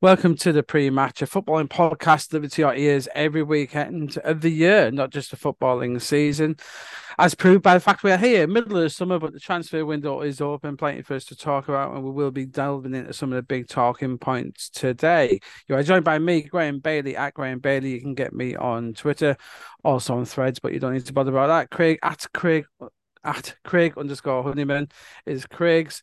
[0.00, 4.50] Welcome to the pre-match, a footballing podcast delivered to your ears every weekend of the
[4.50, 6.56] year, not just the footballing season.
[7.18, 9.86] As proved by the fact we are here, middle of the summer, but the transfer
[9.86, 13.14] window is open, plenty for us to talk about, and we will be delving into
[13.14, 15.40] some of the big talking points today.
[15.66, 17.92] You are joined by me, Graeme Bailey, at Graeme Bailey.
[17.92, 19.36] You can get me on Twitter,
[19.82, 21.70] also on threads, but you don't need to bother about that.
[21.74, 22.66] Craig at Craig
[23.24, 24.88] at Craig underscore Honeyman
[25.24, 26.02] is Craig's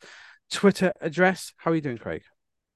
[0.49, 1.53] Twitter address.
[1.57, 2.23] How are you doing, Craig?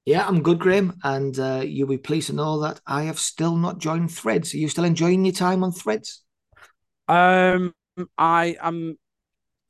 [0.06, 3.56] Yeah, I'm good, Graeme, and uh, you'll be pleased to know that I have still
[3.56, 4.54] not joined Threads.
[4.54, 6.22] Are you still enjoying your time on Threads?
[7.08, 7.74] Um,
[8.16, 8.98] I am.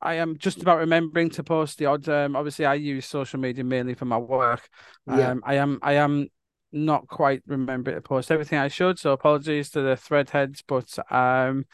[0.03, 2.07] I am just about remembering to post the odd.
[2.07, 4.69] Um, obviously, I use social media mainly for my work.
[5.09, 5.35] Um, yeah.
[5.43, 5.79] I am.
[5.83, 6.29] I am
[6.71, 8.99] not quite remembering to post everything I should.
[8.99, 11.65] So apologies to the thread heads, but um,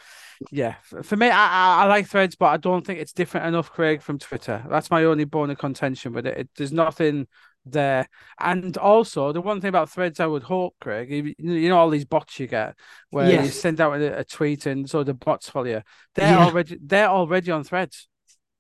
[0.53, 4.03] yeah, for me, I, I like threads, but I don't think it's different enough, Craig,
[4.03, 4.65] from Twitter.
[4.71, 6.39] That's my only bone of contention with it.
[6.39, 7.27] it there's nothing
[7.65, 8.09] there.
[8.39, 11.91] And also, the one thing about threads, I would hope, Craig, you, you know, all
[11.91, 12.77] these bots you get
[13.11, 13.45] where yes.
[13.45, 15.83] you send out a, a, tweet and so the bots follow you.
[16.15, 16.45] They're yeah.
[16.45, 18.09] already they're already on threads.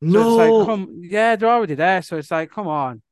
[0.00, 2.02] No, So like, come, yeah, they're already there.
[2.02, 3.02] So it's like, come on.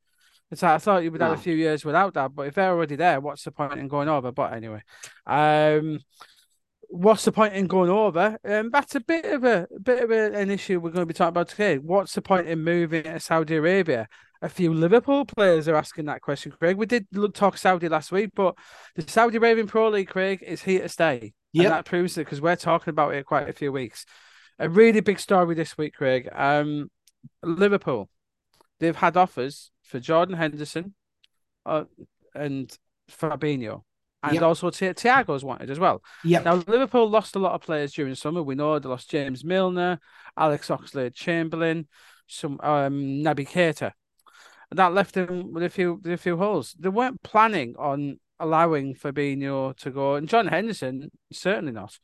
[0.51, 2.71] It's like I thought you would have a few years without that, but if they're
[2.71, 4.33] already there, what's the point in going over?
[4.33, 4.83] But anyway,
[5.25, 5.99] um,
[6.89, 8.37] what's the point in going over?
[8.43, 11.05] Um, that's a bit of a, a bit of a, an issue we're going to
[11.05, 11.77] be talking about today.
[11.77, 14.09] What's the point in moving to Saudi Arabia?
[14.41, 16.75] A few Liverpool players are asking that question, Craig.
[16.75, 18.55] We did look, talk Saudi last week, but
[18.95, 21.33] the Saudi Arabian Pro League, Craig, is here to stay.
[21.53, 24.05] Yeah, that proves it because we're talking about it quite a few weeks.
[24.57, 26.29] A really big story this week, Craig.
[26.33, 26.89] Um,
[27.43, 28.09] Liverpool,
[28.79, 30.95] they've had offers for Jordan Henderson,
[31.65, 31.83] uh,
[32.33, 32.75] and
[33.11, 33.83] Fabinho,
[34.23, 34.43] and yep.
[34.43, 36.01] also Ti- Thiago's wanted as well.
[36.23, 36.39] Yeah.
[36.39, 38.41] Now Liverpool lost a lot of players during the summer.
[38.41, 39.99] We know they lost James Milner,
[40.37, 41.87] Alex Oxlade-Chamberlain,
[42.27, 43.91] some um Naby Keita
[44.71, 46.75] that left him with a few with a few holes.
[46.79, 51.97] They weren't planning on allowing Fabinho to go, and John Henderson certainly not.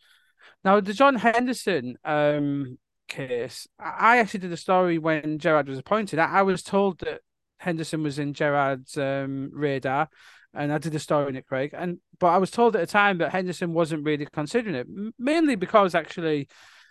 [0.63, 2.77] Now the John Henderson um,
[3.07, 6.19] case, I actually did a story when Gerrard was appointed.
[6.19, 7.21] I, was told that
[7.59, 10.09] Henderson was in Gerrard's um, radar,
[10.53, 11.71] and I did a story on it, Craig.
[11.73, 15.55] And but I was told at the time that Henderson wasn't really considering it, mainly
[15.55, 16.49] because actually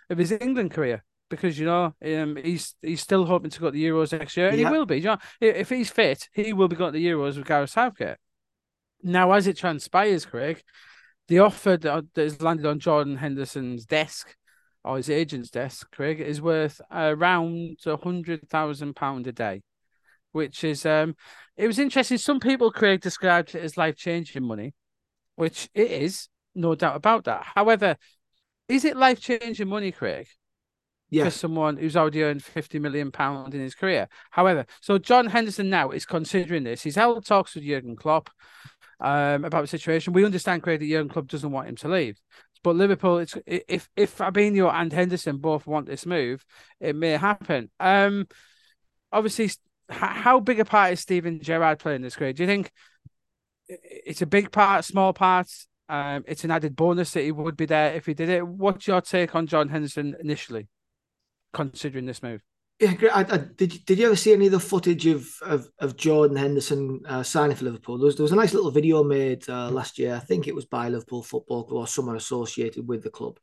[0.09, 3.71] of his England career because you know um, he's he's still hoping to go to
[3.71, 4.69] the Euros next year, and yeah.
[4.69, 4.97] he will be.
[4.97, 8.17] You know, if he's fit, he will be going to the Euros with Gareth Southgate.
[9.03, 10.61] Now, as it transpires, Craig,
[11.27, 14.35] the offer that has landed on Jordan Henderson's desk
[14.83, 19.61] or his agent's desk, Craig, is worth around a hundred thousand pound a day,
[20.31, 21.15] which is um,
[21.55, 22.17] it was interesting.
[22.17, 24.73] Some people, Craig, described it as life changing money,
[25.35, 27.43] which it is, no doubt about that.
[27.55, 27.97] However,
[28.67, 30.27] is it life changing money, Craig?
[31.09, 31.23] Yeah.
[31.25, 34.07] for someone who's already earned 50 million pounds in his career.
[34.31, 36.83] However, so John Henderson now is considering this.
[36.83, 38.29] He's held talks with Jurgen Klopp
[38.99, 40.13] um, about the situation.
[40.13, 42.19] We understand, Craig, that Jurgen Klopp doesn't want him to leave.
[42.63, 46.43] But Liverpool, it's if if Fabinho and Henderson both want this move,
[46.79, 47.69] it may happen.
[47.79, 48.27] Um,
[49.11, 49.51] obviously,
[49.89, 52.15] how big a part is Steven Gerrard playing this?
[52.15, 52.71] Craig, do you think
[53.69, 55.47] it's a big part, small part?
[55.89, 58.45] Um, it's an added bonus that he would be there if he did it.
[58.45, 60.67] What's your take on John Henderson initially?
[61.57, 62.41] Considering this move.
[62.79, 63.83] Yeah, I, I, did.
[63.85, 67.55] Did you ever see any of the footage of of, of Jordan Henderson uh, signing
[67.55, 67.97] for Liverpool?
[67.97, 70.13] There was, there was a nice little video made uh, last year.
[70.13, 73.39] I think it was by Liverpool Football Club or someone associated with the club,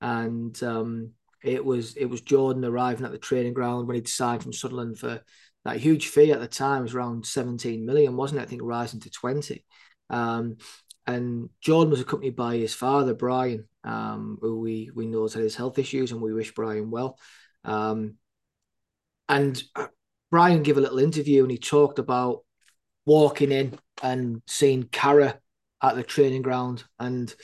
[0.00, 1.12] and um,
[1.44, 4.98] it was it was Jordan arriving at the training ground when he'd signed from Sunderland
[4.98, 5.22] for
[5.64, 8.42] that huge fee at the time was around 17 million, wasn't it?
[8.42, 9.64] I think rising to 20.
[10.10, 10.56] Um,
[11.06, 15.42] and Jordan was accompanied by his father, Brian, um, who we we know has had
[15.42, 17.18] his health issues, and we wish Brian well.
[17.64, 18.16] Um,
[19.28, 19.62] and
[20.30, 22.40] Brian gave a little interview and he talked about
[23.04, 25.38] walking in and seeing Carra
[25.82, 27.34] at the training ground and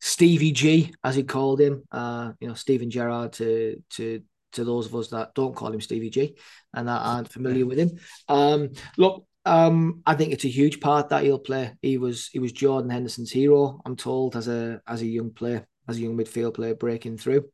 [0.00, 4.86] Stevie G, as he called him, uh, you know, Steven Gerrard to to to those
[4.86, 6.36] of us that don't call him Stevie G
[6.74, 7.98] and that aren't familiar with him.
[8.28, 11.72] Um, look, um, I think it's a huge part that he'll play.
[11.80, 15.66] He was he was Jordan Henderson's hero, I'm told, as a as a young player,
[15.88, 17.48] as a young midfield player breaking through.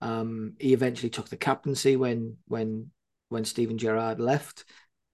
[0.00, 2.90] Um, he eventually took the captaincy when when
[3.28, 4.64] when Steven Gerrard left.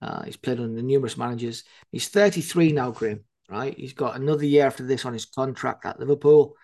[0.02, 1.64] Uh, he's played under numerous managers.
[1.90, 3.25] He's 33 now, Graeme.
[3.48, 6.56] Right, he's got another year after this on his contract at Liverpool.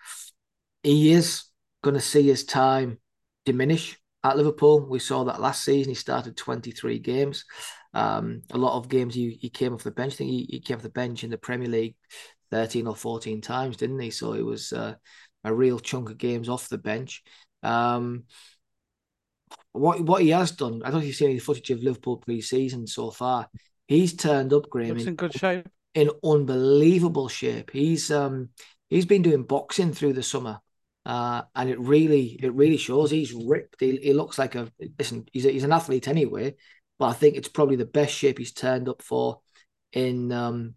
[0.81, 1.43] He is
[1.83, 2.97] going to see his time
[3.45, 4.87] diminish at Liverpool.
[4.87, 5.91] We saw that last season.
[5.91, 7.45] He started 23 games.
[7.93, 10.13] Um, a lot of games he, he came off the bench.
[10.13, 11.95] I think he, he came off the bench in the Premier League
[12.51, 14.11] 13 or 14 times, didn't he?
[14.11, 14.95] So it was uh,
[15.43, 17.23] a real chunk of games off the bench.
[17.63, 18.23] Um,
[19.73, 22.17] what what he has done, I don't know if you've seen any footage of Liverpool
[22.17, 23.47] pre-season so far.
[23.87, 24.95] He's turned up, Graeme.
[24.95, 25.67] Looks in good shape.
[25.93, 27.71] in unbelievable shape.
[27.71, 28.49] He's um
[28.89, 30.59] he's been doing boxing through the summer.
[31.03, 33.09] Uh, and it really, it really shows.
[33.09, 33.77] He's ripped.
[33.79, 35.25] He, he looks like a listen.
[35.33, 36.53] He's a, he's an athlete anyway,
[36.99, 39.39] but I think it's probably the best shape he's turned up for
[39.93, 40.75] in um,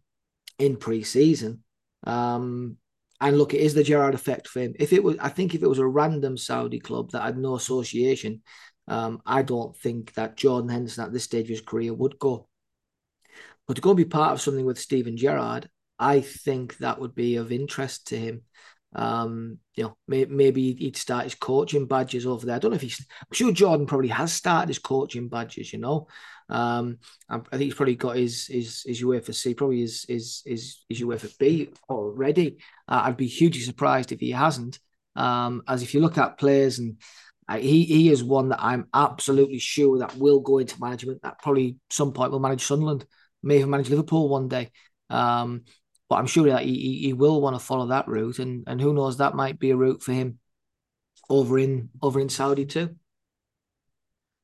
[0.59, 1.63] in pre-season.
[2.05, 2.79] Um,
[3.25, 4.75] and look, it is the Gerrard effect for him.
[4.79, 7.55] If it was, I think if it was a random Saudi club that had no
[7.55, 8.43] association,
[8.87, 12.49] um, I don't think that Jordan Henderson at this stage of his career would go.
[13.67, 17.15] But to go and be part of something with Steven Gerrard, I think that would
[17.15, 18.43] be of interest to him.
[18.95, 22.57] Um, you know, may, maybe he'd start his coaching badges over there.
[22.57, 23.01] I don't know if he's.
[23.21, 25.73] I'm sure Jordan probably has started his coaching badges.
[25.73, 26.09] You know,
[26.49, 26.99] um,
[27.29, 31.01] I, think he's probably got his his his UEFA C, probably his his his, his
[31.01, 32.59] UEFA B already.
[32.89, 34.79] Uh, I'd be hugely surprised if he hasn't.
[35.17, 37.01] Um, as if you look at players and
[37.49, 41.23] uh, he he is one that I'm absolutely sure that will go into management.
[41.23, 43.07] That probably some point will manage Sunderland,
[43.43, 44.71] may even manage Liverpool one day.
[45.11, 45.65] Um,
[46.09, 48.93] but I'm sure that he, he will want to follow that route, and and who
[48.93, 50.39] knows, that might be a route for him
[51.29, 52.97] over in over in Saudi too.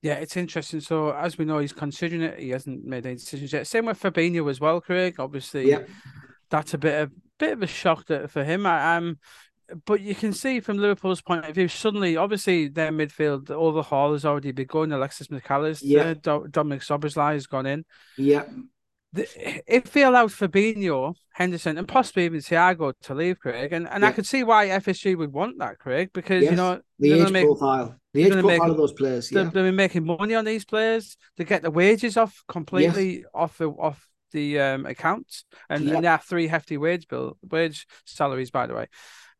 [0.02, 0.81] Yeah, it's interesting.
[0.81, 2.38] So as we know, he's considering it.
[2.38, 3.67] He hasn't made any decisions yet.
[3.67, 5.17] Same with Fabinho as well, Craig.
[5.19, 5.82] Obviously, yeah.
[6.49, 8.67] that's a bit of bit of a shock for him.
[8.67, 9.19] I, am
[9.85, 14.25] but you can see from Liverpool's point of view, suddenly, obviously, their midfield overhaul has
[14.25, 14.91] already begun.
[14.91, 16.38] Alexis Mac Allister, uh, yeah.
[16.50, 17.85] Dominic Szoboszlai has gone in.
[18.17, 18.44] Yeah
[19.12, 24.08] if they allowed Fabinho, Henderson, and possibly even Thiago to leave, Craig, and, and yeah.
[24.08, 26.53] I could see why FSG would want that, Craig, because yes.
[26.53, 29.31] you know the age make, profile, the age profile make, of those players.
[29.31, 29.45] Yeah.
[29.45, 31.17] They've been making money on these players.
[31.37, 33.25] They get the wages off completely yes.
[33.35, 35.95] off the off the um, accounts, and, yeah.
[35.95, 38.87] and they have three hefty wage bill wage salaries, by the way.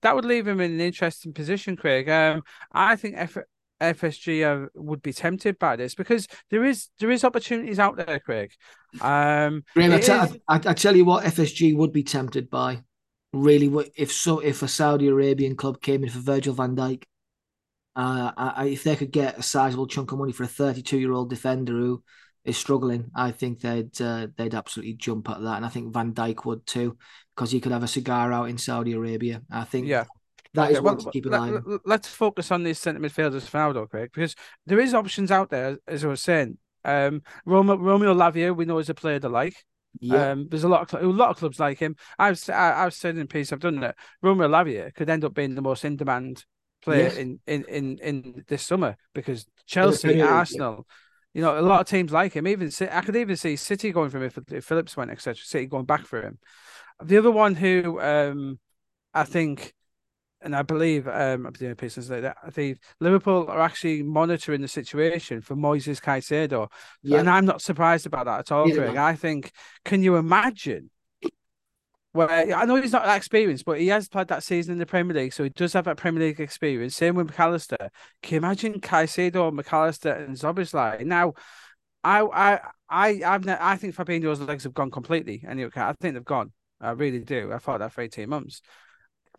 [0.03, 2.09] That would leave him in an interesting position, Craig.
[2.09, 3.37] Um, I think F-
[3.81, 8.21] FSG uh, would be tempted by this because there is there is opportunities out there,
[8.21, 8.53] Craig.
[9.01, 10.37] Um, Graeme, I, t- is...
[10.49, 12.83] I, I tell you what, FSG would be tempted by.
[13.33, 17.05] Really, if so, if a Saudi Arabian club came in for Virgil Van Dijk,
[17.97, 21.13] uh, I, if they could get a sizable chunk of money for a 32 year
[21.13, 22.03] old defender who
[22.45, 26.13] is struggling, I think they'd uh, they'd absolutely jump at that, and I think Van
[26.13, 26.97] Dijk would too,
[27.35, 29.43] because he could have a cigar out in Saudi Arabia.
[29.51, 30.05] I think yeah.
[30.55, 31.79] That okay, is well, to keep an eye on.
[31.85, 34.35] Let's focus on these centre midfielders for now, though, Craig, because
[34.67, 36.59] there is options out there, as I was saying.
[36.85, 39.55] Um, Romeo, Romeo Lavia, we know is a player to like.
[40.01, 40.31] Yeah.
[40.31, 41.97] Um, there's a lot of a lot of clubs like him.
[42.19, 43.97] I've I, I've said in piece, I've done that.
[44.23, 46.45] Romeo Lavia could end up being the most in demand
[46.83, 47.17] player yes.
[47.17, 50.87] in, in in in this summer because Chelsea, Arsenal,
[51.35, 52.47] you know, a lot of teams like him.
[52.47, 55.37] Even I could even see City going for him if, Phillips went, etc.
[55.37, 56.39] City going back for him.
[57.03, 58.59] The other one who um
[59.15, 59.75] I think
[60.43, 62.37] and I believe um, I'm doing pieces like that.
[62.43, 66.71] I think Liverpool are actually monitoring the situation for Moises Caicedo,
[67.03, 67.19] yeah.
[67.19, 68.77] and I'm not surprised about that at all, yeah.
[68.77, 68.97] Craig.
[68.97, 69.53] I think,
[69.85, 70.91] can you imagine?
[72.13, 74.87] Where I know he's not that experienced, but he has played that season in the
[74.87, 76.97] Premier League, so he does have that Premier League experience.
[76.97, 77.91] Same with Mac Allister.
[78.23, 81.05] Can you imagine Caicedo, Mac Allister, and Szoboszlai?
[81.05, 81.35] Now,
[82.03, 86.25] I, I, I, I've, I think Fabinho's legs have gone completely, and I think they've
[86.25, 86.53] gone.
[86.81, 87.53] I really do.
[87.53, 88.63] I thought that for 18 months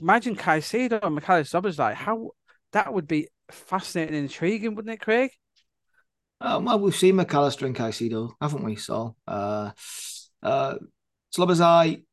[0.01, 2.31] imagine Caicedo and Mac Allister like how
[2.71, 5.31] that would be fascinating and intriguing, wouldn't it, Craig?
[6.39, 8.75] Um, well, we've seen Mac Allister and Caicedo, haven't we?
[8.75, 9.71] So, uh,
[10.41, 10.75] uh,
[11.35, 12.03] Szoboszlai,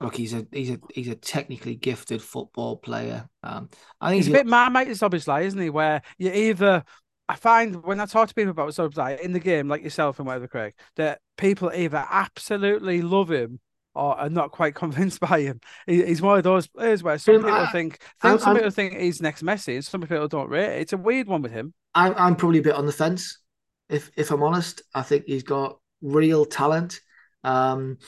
[0.00, 3.28] look, he's a he's a he's a technically gifted football player.
[3.42, 3.68] Um,
[4.00, 5.70] I think he's, he's a bit marmite Szoboszlai, isn't he?
[5.70, 6.84] Where you either
[7.28, 10.26] I find when I talk to people about Szoboszlai in the game, like yourself and
[10.26, 13.60] whatever, Craig, that people either absolutely love him
[13.94, 15.60] or are not quite convinced by him.
[15.86, 18.96] He, he's one of those players where some people I, think, think some people think
[18.96, 20.80] he's next Messi, and some people don't rate.
[20.80, 21.74] It's a weird one with him.
[21.94, 23.38] I'm, I'm probably a bit on the fence,
[23.88, 24.82] if if I'm honest.
[24.94, 27.00] I think he's got real talent.
[27.42, 27.98] Um,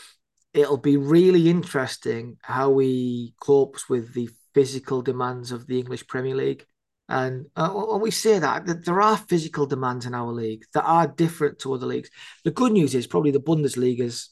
[0.59, 6.35] it'll be really interesting how he copes with the physical demands of the English Premier
[6.35, 6.65] League.
[7.09, 10.85] And uh, when we say that, that, there are physical demands in our league that
[10.85, 12.11] are different to other leagues.
[12.45, 14.31] The good news is probably the Bundesliga is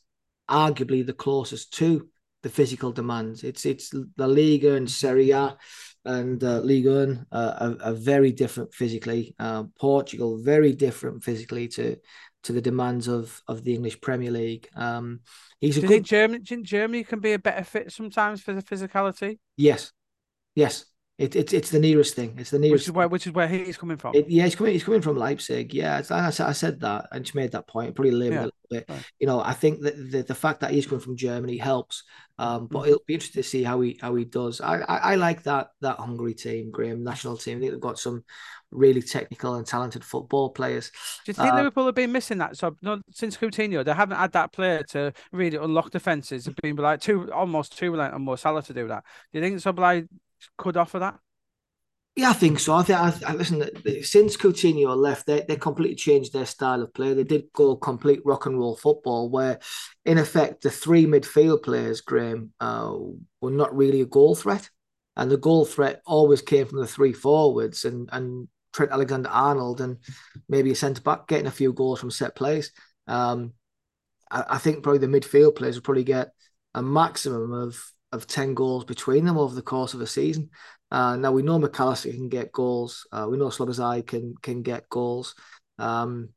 [0.51, 2.09] arguably the closest to
[2.43, 3.45] the physical demands.
[3.45, 5.57] It's it's the Liga and Serie A
[6.05, 9.35] and uh, uh, are, are, very different physically.
[9.39, 11.97] Uh, Portugal very different physically to
[12.47, 14.69] to the demands of of the English Premier League.
[14.75, 15.21] Um,
[15.61, 15.95] he's a do good...
[15.95, 19.39] think Germany, Germany can be a better fit sometimes for the physicality?
[19.57, 19.93] Yes,
[20.55, 20.87] yes.
[21.19, 22.35] It, it, it's the nearest thing.
[22.37, 22.83] It's the nearest.
[22.83, 24.15] Which is where, which is where he's coming from.
[24.15, 24.75] It, yeah, he's coming.
[24.75, 25.73] He's coming from Leipzig.
[25.73, 27.09] Yeah, I, I said that.
[27.11, 27.95] and she made that point.
[27.95, 28.17] Probably yeah.
[28.17, 28.85] a little bit.
[28.87, 29.03] Right.
[29.19, 32.03] You know, I think that the, the fact that he's coming from Germany helps.
[32.39, 34.61] Um, but mm it'll be interesting to see how he how he does.
[34.61, 37.57] I, I, I like that that Hungary team, Graeme national team.
[37.57, 38.23] I think they've got some
[38.71, 40.91] really technical and talented football players.
[41.25, 42.59] Do you think uh, Liverpool have been missing that?
[42.59, 46.45] So no, since Coutinho, they haven't had that player to really unlock defenses.
[46.45, 49.03] Have been like too almost too reliant on Mo Salah to do that.
[49.33, 50.07] Do you think Szoboszlai
[50.57, 51.19] could offer that?
[52.17, 52.75] Yeah, I think so.
[52.75, 53.69] I think I, I listen.
[54.03, 57.13] Since Coutinho left, they they completely changed their style of play.
[57.13, 59.59] They did go complete rock and roll football, where
[60.07, 62.97] in effect the three midfield players, Graeme, uh,
[63.43, 64.71] were not really a goal threat,
[65.15, 69.81] and the goal threat always came from the three forwards and and Trent Alexander Arnold
[69.81, 69.99] and
[70.49, 72.73] maybe a centre back getting a few goals from set plays.
[73.07, 73.53] Um,
[74.31, 76.33] I, I think probably the midfield players will probably get
[76.75, 77.79] a maximum of
[78.13, 80.51] of 10 goals between them over the course of a season.
[80.91, 83.07] Uh, now we know Mac Allister can get goals.
[83.11, 85.35] Uh, we know Szoboszlai can can get goals.
[85.79, 86.31] Um,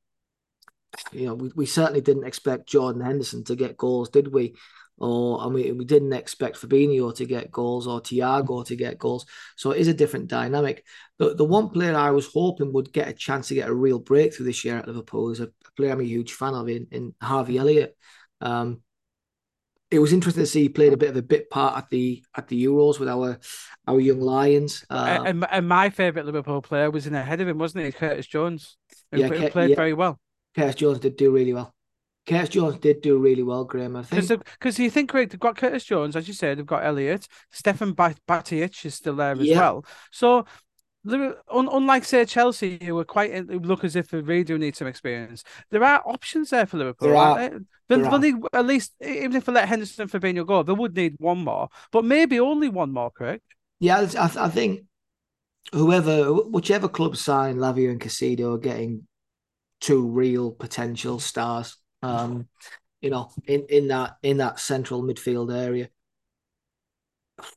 [1.11, 4.55] you know, we, we certainly didn't expect Jordan Henderson to get goals, did we?
[4.97, 9.25] Or and we, we didn't expect Fabinho to get goals or Thiago to get goals.
[9.55, 10.83] So it is a different dynamic.
[11.19, 13.99] The the one player I was hoping would get a chance to get a real
[13.99, 17.13] breakthrough this year at Liverpool is a player I'm a huge fan of in, in
[17.21, 17.95] Harvey Elliott.
[18.41, 18.81] Um,
[19.91, 22.23] it was interesting to see he played a bit of a bit part at the
[22.35, 23.39] at the Euros with our
[23.87, 24.85] our young Lions.
[24.89, 27.91] Um, and, and my favourite Liverpool player was in ahead of him, wasn't he?
[27.91, 28.77] Curtis Jones.
[29.11, 29.75] Who, yeah, who played yeah.
[29.75, 30.19] very well.
[30.55, 31.73] Curtis Jones did do really well.
[32.27, 33.95] Curtis Jones did do really well, Graham.
[33.95, 34.27] I think
[34.59, 37.95] because you think Craig, they've got Curtis Jones, as you said, they've got Elliott, Stefan
[37.95, 39.57] Bajcetic is still there as yeah.
[39.57, 39.85] well.
[40.11, 40.45] So
[41.51, 44.87] unlike say Chelsea, who are quite who look as if they really do need some
[44.87, 47.09] experience, there are options there for Liverpool.
[47.09, 47.49] There are.
[47.87, 48.19] There are.
[48.19, 51.39] They, at least even if they let Henderson and Fabinho go, they would need one
[51.43, 53.11] more, but maybe only one more.
[53.11, 53.43] Correct?
[53.79, 54.81] Yeah, I, I think
[55.71, 59.07] whoever, whichever club sign Lavia and Caicedo are getting
[59.81, 61.77] two real potential stars.
[62.01, 62.47] Um,
[63.01, 65.89] you know, in, in that in that central midfield area.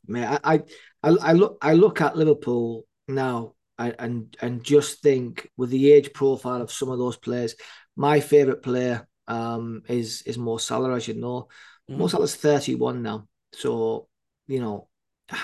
[0.07, 0.63] Man, I,
[1.03, 6.13] I I look I look at Liverpool now and and just think with the age
[6.13, 7.55] profile of some of those players,
[7.97, 11.49] my favorite player um, is is Mo Salah, as you know.
[11.91, 11.99] Mm.
[11.99, 13.27] Mo Salah's 31 now.
[13.53, 14.09] So,
[14.47, 14.89] you know,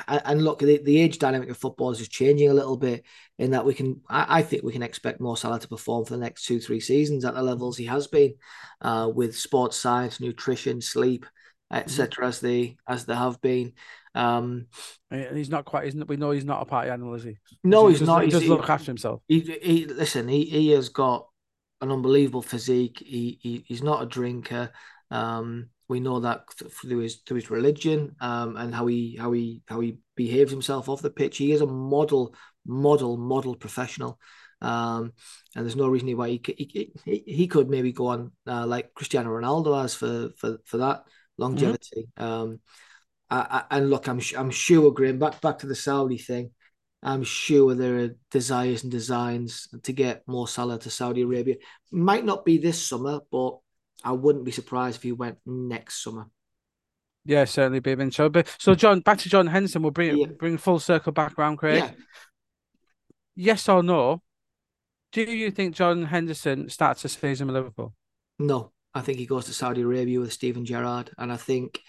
[0.06, 3.04] and look, the, the age dynamic of football is just changing a little bit
[3.38, 6.14] in that we can, I, I, think we can expect Mo Salah to perform for
[6.14, 8.34] the next two, three seasons at the levels he has been
[8.82, 11.26] uh, with sports science, nutrition, sleep,
[11.70, 12.24] etc.
[12.24, 12.28] Mm.
[12.28, 13.72] as they as they have been.
[14.14, 14.66] Um,
[15.10, 15.84] he's not quite.
[15.84, 17.36] He's not, we know he's not a party animal, is he?
[17.64, 18.24] No, he's, not.
[18.24, 19.22] He does look after himself.
[19.28, 20.28] He, he listen.
[20.28, 21.28] He he has got
[21.80, 23.02] an unbelievable physique.
[23.04, 24.70] He, he he's not a drinker.
[25.10, 29.62] Um, we know that through his through his religion um, and how he how he
[29.66, 31.38] how he behaves himself off the pitch.
[31.38, 32.34] He is a model
[32.66, 34.18] model model professional.
[34.60, 35.12] Um,
[35.54, 38.92] and there's no reason why he he, he, he could maybe go on uh, like
[38.94, 41.04] Cristiano Ronaldo has for for for that
[41.38, 42.08] longevity.
[42.18, 42.24] Mm-hmm.
[42.24, 42.60] Um,
[43.30, 46.50] I, I, and look, I'm I'm sure, Graeme, back back to the Saudi thing.
[47.02, 51.56] I'm sure there are desires and designs to get more Salah to Saudi Arabia.
[51.92, 53.58] Might not be this summer, but
[54.02, 56.26] I wouldn't be surprised if he went next summer.
[57.24, 59.82] Yeah, certainly be of So, but so John, back to John Henderson.
[59.82, 60.26] We'll bring yeah.
[60.26, 61.84] bring full circle back around, Craig.
[61.84, 61.90] Yeah.
[63.36, 64.22] Yes or no?
[65.12, 67.94] Do you think John Henderson starts a season with Liverpool?
[68.38, 71.80] No, I think he goes to Saudi Arabia with Steven Gerrard, and I think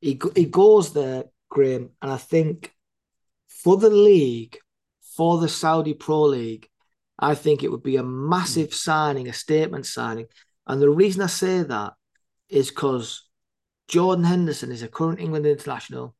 [0.00, 2.72] he he goes there, Graeme, and I think
[3.48, 4.58] for the league,
[5.16, 6.68] for the Saudi Pro League,
[7.18, 8.74] I think it would be a massive mm.
[8.74, 10.26] signing, a statement signing.
[10.66, 11.94] And the reason I say that
[12.48, 13.28] is because
[13.88, 16.14] Jordan Henderson is a current England international.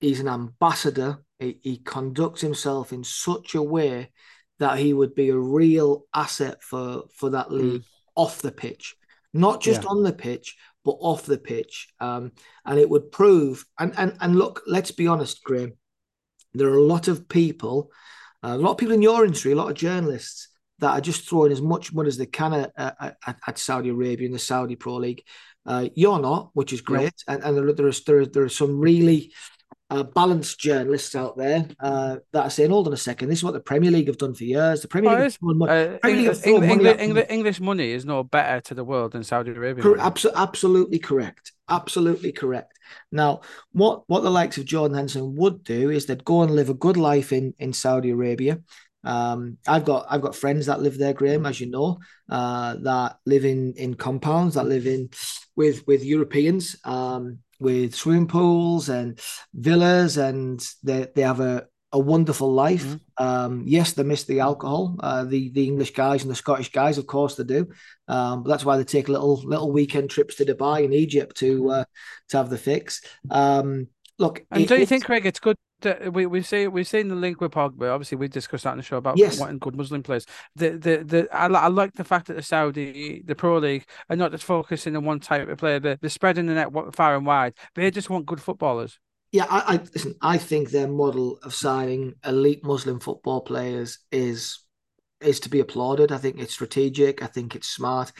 [0.00, 1.22] He's an ambassador.
[1.38, 4.12] He, he conducts himself in such a way
[4.58, 7.86] that he would be a real asset for for that league mm.
[8.14, 8.96] off the pitch,
[9.36, 9.88] not just yeah.
[9.88, 11.88] on the pitch, but off the pitch.
[12.00, 12.32] Um,
[12.64, 15.74] and it would prove, and, and, and look, let's be honest, Graeme,
[16.54, 17.90] there are a lot of people,
[18.42, 21.28] uh, a lot of people in your industry, a lot of journalists that are just
[21.28, 24.76] throwing as much money as they can at, at, at Saudi Arabia and the Saudi
[24.76, 25.22] Pro League.
[25.64, 27.14] Uh, you're not, which is great.
[27.26, 29.32] And, and there, there, is, there, there are some really
[29.88, 33.44] uh, balanced journalists out there uh, that are saying, hold on a second, this is
[33.44, 34.82] what the Premier League have done for years.
[34.82, 38.24] The Premier League, oh, money, uh, Premier League English, English, English, English, money is no
[38.24, 39.82] better to the world than Saudi Arabia.
[39.82, 41.52] Cor- abso- absolutely correct.
[41.68, 42.78] Absolutely correct.
[43.12, 46.68] Now, what, what the likes of Jordan Henderson would do is they'd go and live
[46.68, 48.60] a good life in, in Saudi Arabia.
[49.04, 53.18] Um, I've got I've got friends that live there, Graeme, as you know, uh, that
[53.24, 55.10] live in in compounds, that live in
[55.54, 56.74] with with Europeans.
[56.84, 59.20] Um, with swimming pools and
[59.54, 62.84] villas, and they they have a a wonderful life.
[62.84, 63.24] Mm-hmm.
[63.24, 64.96] Um, yes, they miss the alcohol.
[65.00, 67.68] Uh, the the English guys and the Scottish guys, of course, they do.
[68.08, 71.60] Um, but that's why they take little little weekend trips to Dubai and Egypt to
[71.60, 71.70] mm-hmm.
[71.70, 71.84] uh,
[72.28, 73.02] to have the fix.
[73.30, 76.86] Um, look, and it, do you think, Craig, it's good the, we we see we've
[76.86, 77.92] seen the link with Pogba.
[77.92, 79.40] Obviously, we discussed that in the show about Yes.
[79.40, 80.26] wanting good Muslim players.
[80.54, 84.16] The the the I, I like the fact that the Saudi the Pro League are
[84.16, 85.80] not just focusing on one type of player.
[85.80, 87.54] They're, they're spreading the net far and wide.
[87.74, 88.98] They just want good footballers.
[89.32, 90.14] Yeah, I, I listen.
[90.22, 94.60] I think their model of signing elite Muslim football players is
[95.20, 96.12] is to be applauded.
[96.12, 97.22] I think it's strategic.
[97.22, 98.12] I think it's smart.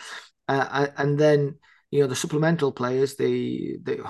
[0.48, 1.58] Uh, and then
[1.90, 3.16] you know the supplemental players.
[3.16, 4.04] The the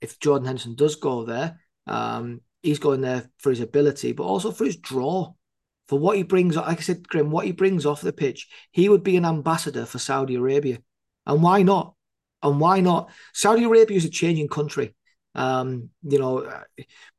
[0.00, 4.50] if Jordan Henderson does go there, um, he's going there for his ability, but also
[4.52, 5.32] for his draw,
[5.88, 6.56] for what he brings.
[6.56, 8.48] Like I said, Grim, what he brings off the pitch.
[8.70, 10.78] He would be an ambassador for Saudi Arabia,
[11.26, 11.94] and why not?
[12.42, 13.10] And why not?
[13.32, 14.94] Saudi Arabia is a changing country.
[15.34, 16.52] Um, you know,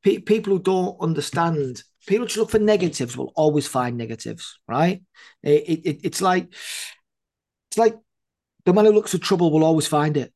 [0.03, 5.01] pe- people who don't understand, people who look for negatives will always find negatives, right?
[5.41, 6.53] It, it, it's like
[7.69, 7.95] it's like
[8.65, 10.33] the man who looks for trouble will always find it.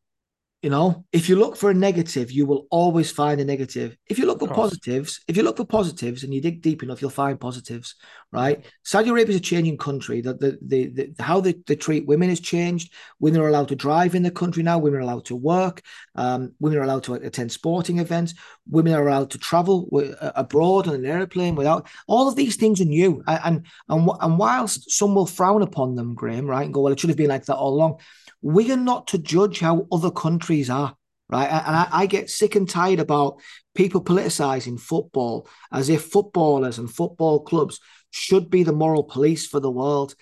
[0.63, 3.95] You know, if you look for a negative, you will always find a negative.
[4.07, 6.99] If you look for positives, if you look for positives and you dig deep enough,
[6.99, 7.93] you'll find positives,
[8.31, 8.65] right?
[8.83, 10.19] Saudi Arabia is a changing country.
[10.21, 12.91] That the, the, the, how they, they treat women has changed.
[13.19, 14.79] Women are allowed to drive in the country now.
[14.79, 15.83] Women are allowed to work.
[16.15, 18.33] Um, women are allowed to attend sporting events.
[18.67, 19.87] Women are allowed to travel
[20.19, 21.87] abroad on an airplane without.
[22.07, 26.15] All of these things are new, and and and whilst some will frown upon them,
[26.15, 27.99] Graeme, right, and go, well, it should have been like that all along
[28.41, 30.95] we are not to judge how other countries are,
[31.29, 31.47] right?
[31.47, 33.39] And I, I, get sick and tired about
[33.75, 37.79] people politicizing football as if footballers and football clubs
[38.11, 40.15] should be the moral police for the world.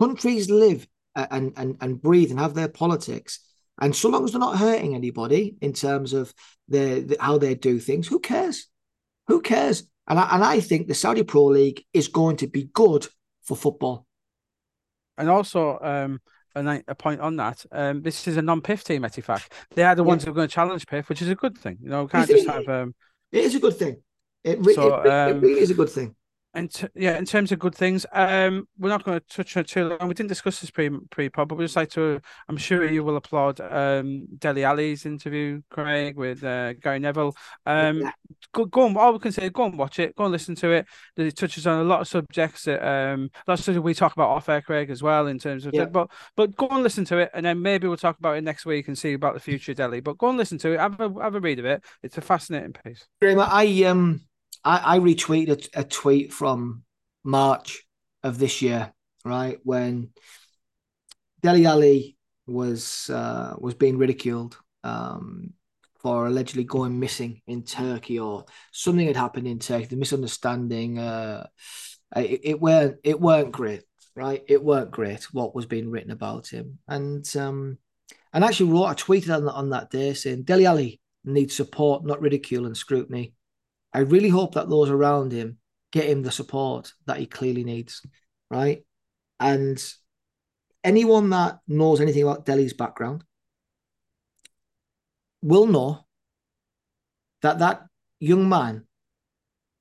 [0.00, 3.40] Countries live and, and, and breathe and have their politics.
[3.80, 6.32] And so long as they're not hurting anybody in terms of
[6.68, 8.68] their, the, how they do things, who cares?
[9.28, 9.84] Who cares?
[10.06, 13.06] And I, and I think the Saudi Pro League is going to be good
[13.42, 14.06] for football.
[15.16, 16.20] And also, um,
[16.54, 17.64] a, a point on that.
[17.72, 19.48] Um, this is a non-PIF team, Ettifaq.
[19.74, 20.08] They are the yeah.
[20.08, 21.78] ones who are going to challenge PIF, which is a good thing.
[21.82, 22.68] You know, we can't just have.
[22.68, 22.94] Um...
[23.30, 24.02] It is a good thing.
[24.44, 26.14] It, re- so, it, um, it really is a good thing.
[26.54, 29.62] And t- yeah, in terms of good things, um, we're not going to touch on
[29.62, 30.06] it too long.
[30.06, 32.20] We didn't discuss this pre pre pod, but we just like to.
[32.48, 37.34] I'm sure you will applaud um Dele Alli's interview, Craig, with uh, Gary Neville.
[37.64, 38.10] Um, yeah.
[38.52, 38.96] go go on.
[38.98, 40.14] All we can say, go and watch it.
[40.14, 40.86] Go and listen to it.
[41.16, 44.28] That it touches on a lot of subjects that um, lots of we talk about
[44.28, 45.72] off air, Craig, as well in terms of.
[45.72, 45.86] Yeah.
[45.86, 48.66] but but go and listen to it, and then maybe we'll talk about it next
[48.66, 50.00] week and see about the future Dele.
[50.00, 50.80] But go and listen to it.
[50.80, 51.82] Have a have a read of it.
[52.02, 53.06] It's a fascinating piece.
[53.22, 54.20] Graeme, I um
[54.64, 56.84] I, I retweeted a, tweet from
[57.24, 57.82] March
[58.22, 58.92] of this year,
[59.24, 60.10] right when
[61.40, 65.52] Dele Alli was uh, was being ridiculed um,
[66.00, 69.86] for allegedly going missing in Turkey or something had happened in Turkey.
[69.86, 70.98] The misunderstanding.
[70.98, 71.46] Uh,
[72.16, 73.82] it, it weren't it weren't great,
[74.14, 74.42] right?
[74.46, 77.78] It weren't great what was being written about him, and um,
[78.32, 82.20] and actually wrote I tweeted on, on that day saying Dele Alli needs support, not
[82.20, 83.34] ridicule and scrutiny.
[83.94, 85.58] I really hope that those around him
[85.92, 88.02] get him the support that he clearly needs,
[88.50, 88.84] right?
[89.38, 89.82] And
[90.82, 93.24] anyone that knows anything about Dele's background
[95.42, 96.06] will know
[97.42, 97.82] that that
[98.20, 98.86] young man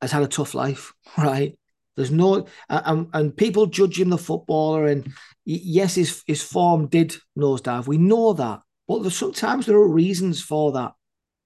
[0.02, 1.58] has had a tough life, right?
[1.96, 5.12] There's no and, and people judge him the footballer, and
[5.46, 7.86] yes, his his form did nosedive.
[7.86, 10.94] We know that, but there's, sometimes there are reasons for that,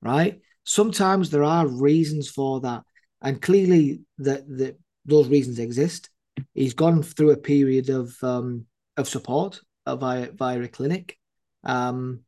[0.01, 0.39] right?
[0.65, 2.84] Sometimes there are reasons for that,
[3.21, 6.10] and clearly that that those reasons exist.
[6.54, 8.65] He's gone through a period of um,
[8.97, 11.17] of support via via a clinic.
[11.63, 12.21] Um,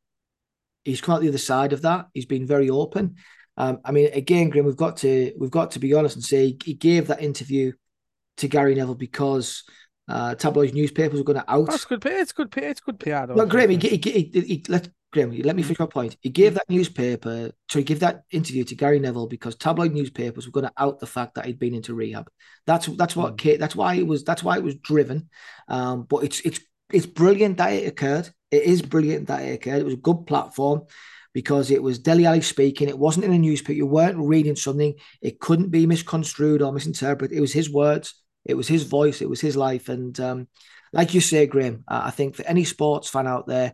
[0.86, 2.08] he's come out the other side of that.
[2.14, 3.16] He's been very open.
[3.58, 6.58] Um, I mean, again, Grim, we've got to we've got to be honest and say
[6.64, 7.74] he gave that interview
[8.38, 9.64] to Gary Neville because
[10.08, 11.68] uh, tabloid newspapers were going to out.
[11.68, 12.06] That's good.
[12.06, 12.54] It's good.
[12.56, 13.26] It's good PR.
[13.26, 16.16] Though, no, Graeme, he, he, he, he, let Graeme, let me finish my point.
[16.22, 20.52] He gave that newspaper to give that interview to Gary Neville because tabloid newspapers were
[20.52, 22.30] going to out the fact that he'd been into rehab.
[22.66, 23.60] That's that's what mm.
[23.60, 25.30] that's why it was that's why it was driven.
[25.68, 26.60] Um, but it's it's
[26.92, 28.30] it's brilliant that it occurred.
[28.52, 29.80] It is brilliant that it occurred.
[29.80, 30.84] It was a good platform
[31.34, 32.88] because it was Dele Alli speaking.
[32.88, 33.74] It wasn't in a newspaper.
[33.74, 34.94] You weren't reading something.
[35.22, 37.36] It couldn't be misconstrued or misinterpreted.
[37.36, 38.14] It was his words.
[38.46, 39.22] It was his voice.
[39.22, 39.90] It was his life.
[39.90, 40.48] And um,
[40.94, 43.74] like you say, Graeme, I think for any sports fan out there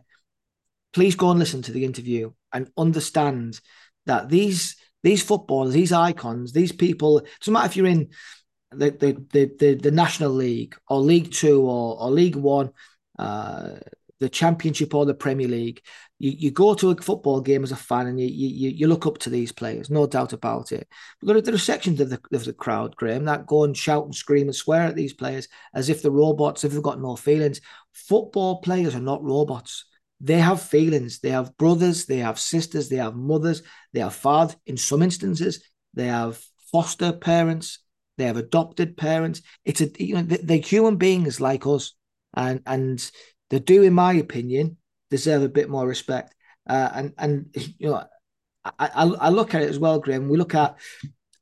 [0.94, 3.60] please go and listen to the interview and understand
[4.06, 8.08] that these these footballers, these icons, these people, doesn't matter if you're in
[8.70, 12.70] the the the, the, the National League or League Two or, or League One,
[13.18, 13.70] uh,
[14.20, 15.82] the Championship or the Premier League,
[16.18, 19.06] you, you go to a football game as a fan and you, you you look
[19.06, 20.88] up to these players, no doubt about it.
[21.20, 23.76] But there are, there are sections of the of the crowd, Graeme, that go and
[23.76, 27.00] shout and scream and swear at these players as if they're robots, if they've got
[27.00, 27.60] no feelings.
[27.92, 29.84] Football players are not robots.
[30.20, 31.20] They have feelings.
[31.20, 34.56] They have brothers, they have sisters, they have mothers, they have fathers.
[34.66, 37.80] In some instances, they have foster parents,
[38.16, 39.42] they have adopted parents.
[39.64, 41.94] It's a you know they're human beings like us,
[42.34, 43.10] and and
[43.50, 44.76] they do, in my opinion,
[45.10, 46.34] deserve a bit more respect.
[46.68, 48.04] Uh, and and you know,
[48.64, 50.28] I, I, I look at it as well, Graeme.
[50.28, 50.76] We look at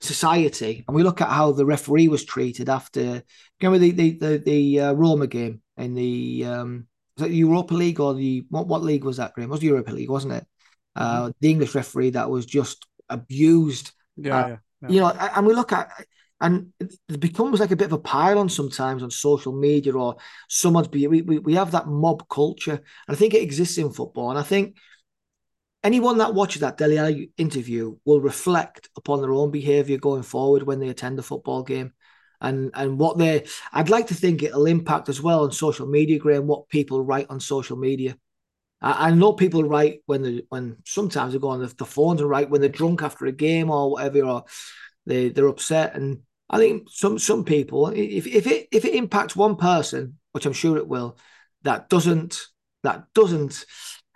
[0.00, 3.22] society and we look at how the referee was treated after.
[3.60, 6.86] Remember the the the, the uh, Roma game in the um,
[7.22, 9.34] was that Europa League or the what what league was that?
[9.34, 10.46] Graeme it was the Europa League, wasn't it?
[10.94, 11.30] Uh, mm-hmm.
[11.40, 13.92] the English referee that was just abused.
[14.16, 14.88] Yeah, uh, yeah, yeah.
[14.88, 15.90] you know, and we look at
[16.40, 20.16] and it becomes like a bit of a pile-on sometimes on social media or
[20.48, 23.92] someone's be we, we, we have that mob culture and i think it exists in
[23.92, 24.76] football and i think
[25.84, 30.64] anyone that watches that Dele Alli interview will reflect upon their own behavior going forward
[30.64, 31.92] when they attend a football game
[32.42, 36.18] and and what they i'd like to think it'll impact as well on social media
[36.18, 38.16] graeme what people write on social media.
[38.80, 42.20] I, I know people write when they when sometimes they go on the, the phones
[42.20, 44.44] and write when they're drunk after a game or whatever or
[45.06, 45.94] they, they're upset.
[45.94, 50.46] And I think some some people, if if it if it impacts one person, which
[50.46, 51.16] I'm sure it will,
[51.62, 52.40] that doesn't
[52.82, 53.64] that doesn't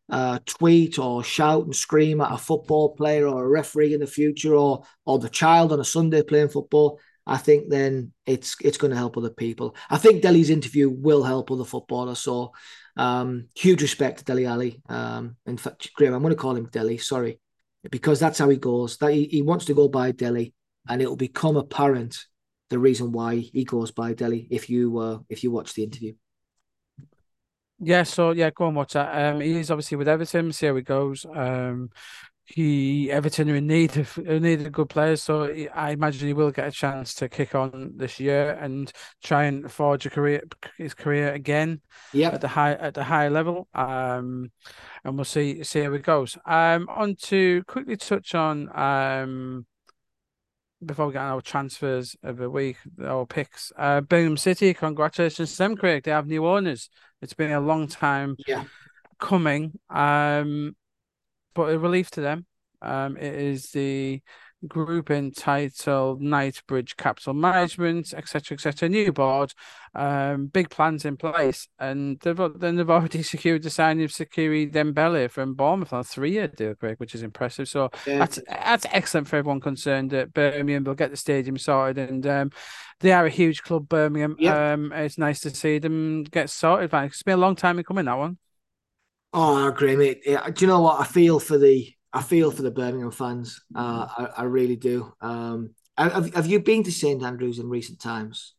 [0.08, 4.06] uh, tweet or shout and scream at a football player or a referee in the
[4.06, 8.78] future or or the child on a Sunday playing football, I think then it's it's
[8.78, 9.74] going to help other people.
[9.90, 12.20] I think Dele's interview will help other footballers.
[12.20, 12.52] So
[12.96, 14.82] um, huge respect to Dele Alli.
[14.88, 16.98] Um, in fact, Graeme, I'm going to call him Dele.
[16.98, 17.40] Sorry,
[17.90, 18.96] because that's how he goes.
[18.98, 20.54] That he, he wants to go by Dele,
[20.88, 22.16] and it will become apparent
[22.70, 26.14] the reason why he goes by Dele if you uh, if you watch the interview.
[27.78, 29.34] Yeah, so yeah, go and watch that.
[29.34, 30.52] Um, he's obviously with Everton.
[30.52, 31.26] See how he goes.
[31.26, 31.90] Um,
[32.46, 36.32] he Everton are in need of need of good players, so he, I imagine he
[36.32, 40.42] will get a chance to kick on this year and try and forge a career
[40.78, 41.80] his career again.
[42.12, 43.68] Yeah, at the high at the high level.
[43.74, 44.52] Um,
[45.04, 46.38] and we'll see see how it goes.
[46.46, 49.66] Um, on to quickly touch on um
[50.84, 53.72] before we get on our transfers of the week, our picks.
[53.76, 56.04] Uh, Birmingham City, congratulations to them, Craig.
[56.04, 56.90] They have new owners.
[57.22, 58.64] It's been a long time yeah.
[59.18, 60.76] coming, um,
[61.56, 62.46] but a relief to them.
[62.82, 64.20] Um, it is the
[64.68, 68.88] group entitled Knightsbridge Capital Management, etc., etc.
[68.88, 69.54] New board,
[69.94, 74.70] um, big plans in place, and they've then they've already secured the signing of Siriki
[74.70, 77.68] Dembele from Bournemouth on a three-year deal, which is impressive.
[77.68, 78.18] So yeah.
[78.18, 80.84] that's that's excellent for everyone concerned at Birmingham.
[80.84, 82.50] They'll get the stadium sorted, and um,
[83.00, 84.36] they are a huge club, Birmingham.
[84.38, 84.72] Yeah.
[84.72, 86.92] Um, it's nice to see them get sorted.
[86.92, 88.38] It's been a long time in coming that one.
[89.32, 90.22] Oh, I agree, mate.
[90.24, 93.60] Yeah, do you know what I feel for the I feel for the Birmingham fans.
[93.74, 95.12] Uh, I, I, really do.
[95.20, 98.54] Um, have, have you been to St Andrews in recent times,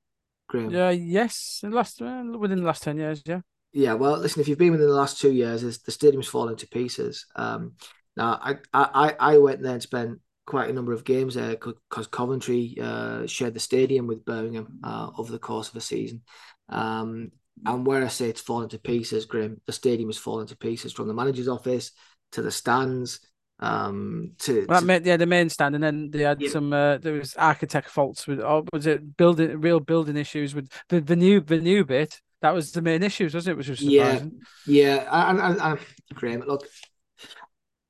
[0.48, 0.70] Graeme?
[0.70, 3.42] Yeah, yes, in last uh, within the last ten years, yeah.
[3.74, 6.68] Yeah, well, listen, if you've been within the last two years, the stadium's fallen to
[6.68, 7.26] pieces.
[7.36, 7.74] Um,
[8.16, 12.08] now, I, I I went there and spent quite a number of games there because
[12.08, 16.22] Coventry uh, shared the stadium with Birmingham uh, over the course of a season.
[16.70, 17.32] Um,
[17.66, 20.94] and where I say it's falling to pieces, Grim, the stadium is falling to pieces
[20.94, 21.92] from the manager's office
[22.34, 23.20] to the stands
[23.60, 25.02] um to, well, to...
[25.04, 26.50] yeah the main stand and then they had yeah.
[26.50, 30.72] some uh, there was architect faults with oh, was it building real building issues with
[30.90, 33.80] the, the new the new bit that was the main issues wasn't it which was
[33.80, 34.42] surprising.
[34.68, 35.80] yeah yeah and, and, and
[36.14, 36.68] Graeme look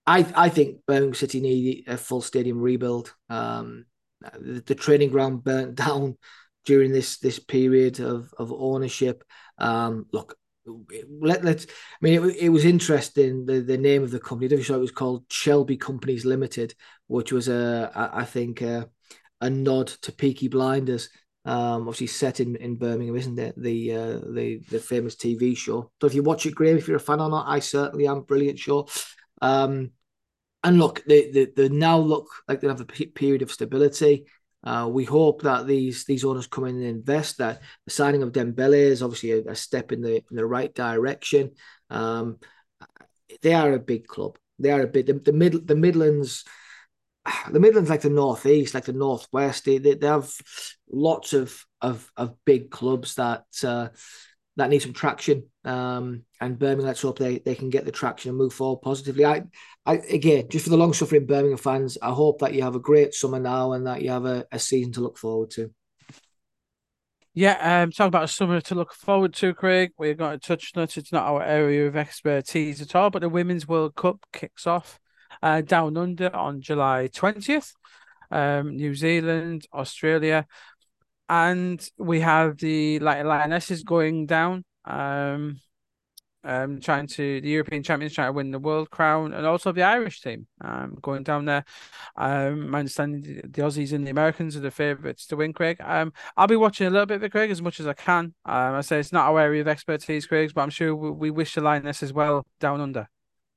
[0.05, 3.85] I I think Birmingham City need a full stadium rebuild um
[4.39, 6.17] the, the training ground burnt down
[6.67, 9.23] during this this period of of ownership
[9.57, 10.37] um look
[11.19, 11.65] let let's.
[11.65, 11.69] I
[12.01, 13.45] mean, it, it was interesting.
[13.45, 14.61] The the name of the company.
[14.61, 16.75] Saw, it was called Shelby Companies Limited,
[17.07, 18.89] which was a I think a,
[19.41, 21.09] a nod to Peaky Blinders.
[21.45, 23.55] Um, obviously set in, in Birmingham, isn't it?
[23.57, 25.91] The uh, the the famous TV show.
[26.01, 28.21] So if you watch it, Graeme, if you're a fan or not, I certainly am.
[28.23, 28.87] Brilliant show.
[29.41, 29.91] Um,
[30.63, 34.25] and look, they, they they now look like they have a period of stability.
[34.67, 37.37] Uh, we hope that these these owners come in and invest.
[37.37, 40.75] That the signing of Dembele is obviously a, a step in the in the right
[40.75, 41.51] direction.
[41.89, 42.39] Um,
[43.41, 44.37] they are a big club.
[44.59, 46.43] They are a big the, the mid the Midlands.
[47.49, 50.33] The Midlands, like the Northeast, like the Northwest, they, they, they have
[50.89, 53.89] lots of, of of big clubs that uh,
[54.57, 55.43] that need some traction.
[55.63, 59.25] Um, and Birmingham, let's hope they, they can get the traction and move forward positively.
[59.25, 59.43] I,
[59.87, 62.79] I again, just for the long suffering Birmingham fans, I hope that you have a
[62.79, 65.71] great summer now and that you have a, a season to look forward to.
[67.33, 69.91] Yeah, um, talk about a summer to look forward to, Craig.
[69.97, 70.97] We're going to touch it.
[70.97, 74.99] It's not our area of expertise at all, but the Women's World Cup kicks off
[75.41, 77.71] uh, down under on July 20th.
[78.29, 80.47] Um, New Zealand, Australia,
[81.29, 84.65] and we have the like Lionesses going down.
[84.83, 85.61] Um,
[86.43, 89.83] um, trying to the European champions trying to win the world crown, and also the
[89.83, 91.65] Irish team um, going down there.
[92.15, 95.77] Um, my understanding the, the Aussies and the Americans are the favourites to win, Craig.
[95.83, 98.33] Um, I'll be watching a little bit of Craig, as much as I can.
[98.45, 101.31] Um, I say it's not our area of expertise, Craig, but I'm sure we, we
[101.31, 103.09] wish line this as well down under.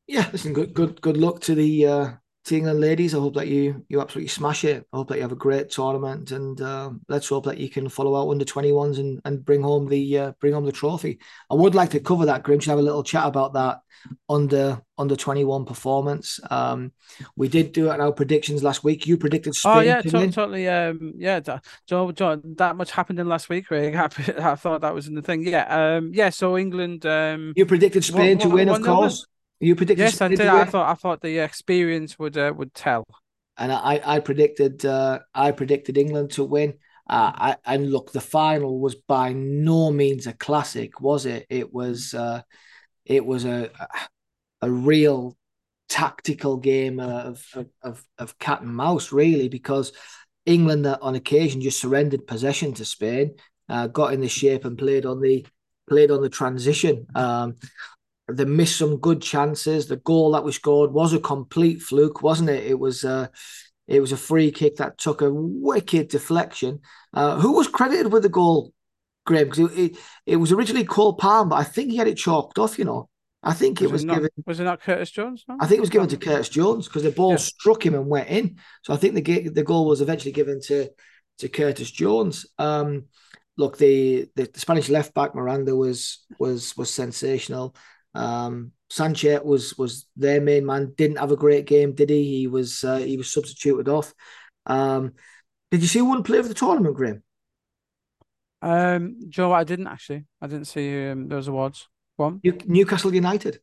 [0.06, 2.10] Yeah, listen, good, good, good luck to the uh,
[2.44, 3.14] to England ladies.
[3.14, 4.86] I hope that you you absolutely smash it.
[4.92, 7.88] I hope that you have a great tournament, and uh, let's hope that you can
[7.88, 11.18] follow out under twenty ones and, and bring home the uh, bring home the trophy.
[11.50, 12.42] I would like to cover that.
[12.42, 13.80] Grim should have a little chat about that
[14.28, 16.40] under under twenty one performance.
[16.50, 16.92] Um,
[17.36, 19.06] we did do it in our predictions last week.
[19.06, 19.72] You predicted Spain.
[19.72, 19.86] To win.
[19.86, 20.68] Oh yeah, to totally.
[20.68, 21.40] Um, yeah,
[21.86, 23.94] Joe, Joe, that much happened in last week, Craig.
[23.96, 24.04] I,
[24.38, 25.46] I thought that was in the thing.
[25.46, 26.30] Yeah, um, yeah.
[26.30, 27.04] So England.
[27.04, 29.26] Um, you predicted Spain what, to win, of course.
[29.60, 30.04] You predicted.
[30.04, 30.40] Yes, I did.
[30.40, 33.04] I thought I thought the experience would uh, would tell.
[33.58, 36.74] And I I predicted uh, I predicted England to win.
[37.08, 41.44] Uh, I, and look, the final was by no means a classic, was it?
[41.50, 42.42] It was uh,
[43.04, 43.70] it was a
[44.62, 45.36] a real
[45.88, 47.44] tactical game of,
[47.82, 49.92] of of cat and mouse, really, because
[50.46, 53.34] England uh, on occasion just surrendered possession to Spain,
[53.68, 55.46] uh, got in the shape and played on the
[55.88, 57.06] played on the transition.
[57.14, 57.56] Um,
[58.32, 59.86] they missed some good chances.
[59.86, 62.66] The goal that we scored was a complete fluke, wasn't it?
[62.66, 63.28] It was uh,
[63.86, 66.80] it was a free kick that took a wicked deflection.
[67.12, 68.72] Uh, who was credited with the goal,
[69.26, 69.48] Graeme?
[69.48, 72.58] Because it, it, it, was originally Cole Palmer, but I think he had it chalked
[72.58, 72.78] off.
[72.78, 73.08] You know,
[73.42, 74.30] I think it was, was it not, given.
[74.46, 75.44] Was it not Curtis Jones?
[75.48, 75.56] No?
[75.60, 77.36] I think it was given to Curtis Jones because the ball yeah.
[77.36, 78.58] struck him and went in.
[78.82, 80.90] So I think the the goal was eventually given to
[81.38, 82.46] to Curtis Jones.
[82.58, 83.06] Um,
[83.56, 87.74] look, the, the, the Spanish left back Miranda was was was sensational.
[88.14, 90.94] Um, Sanchez was was their main man.
[90.96, 92.38] Didn't have a great game, did he?
[92.38, 94.12] He was uh, he was substituted off.
[94.66, 95.14] Um,
[95.70, 97.22] did you see one play of the tournament, Graeme?
[98.62, 100.26] Um, Joe, I didn't actually.
[100.40, 101.88] I didn't see um, those awards.
[102.16, 103.60] One Newcastle United.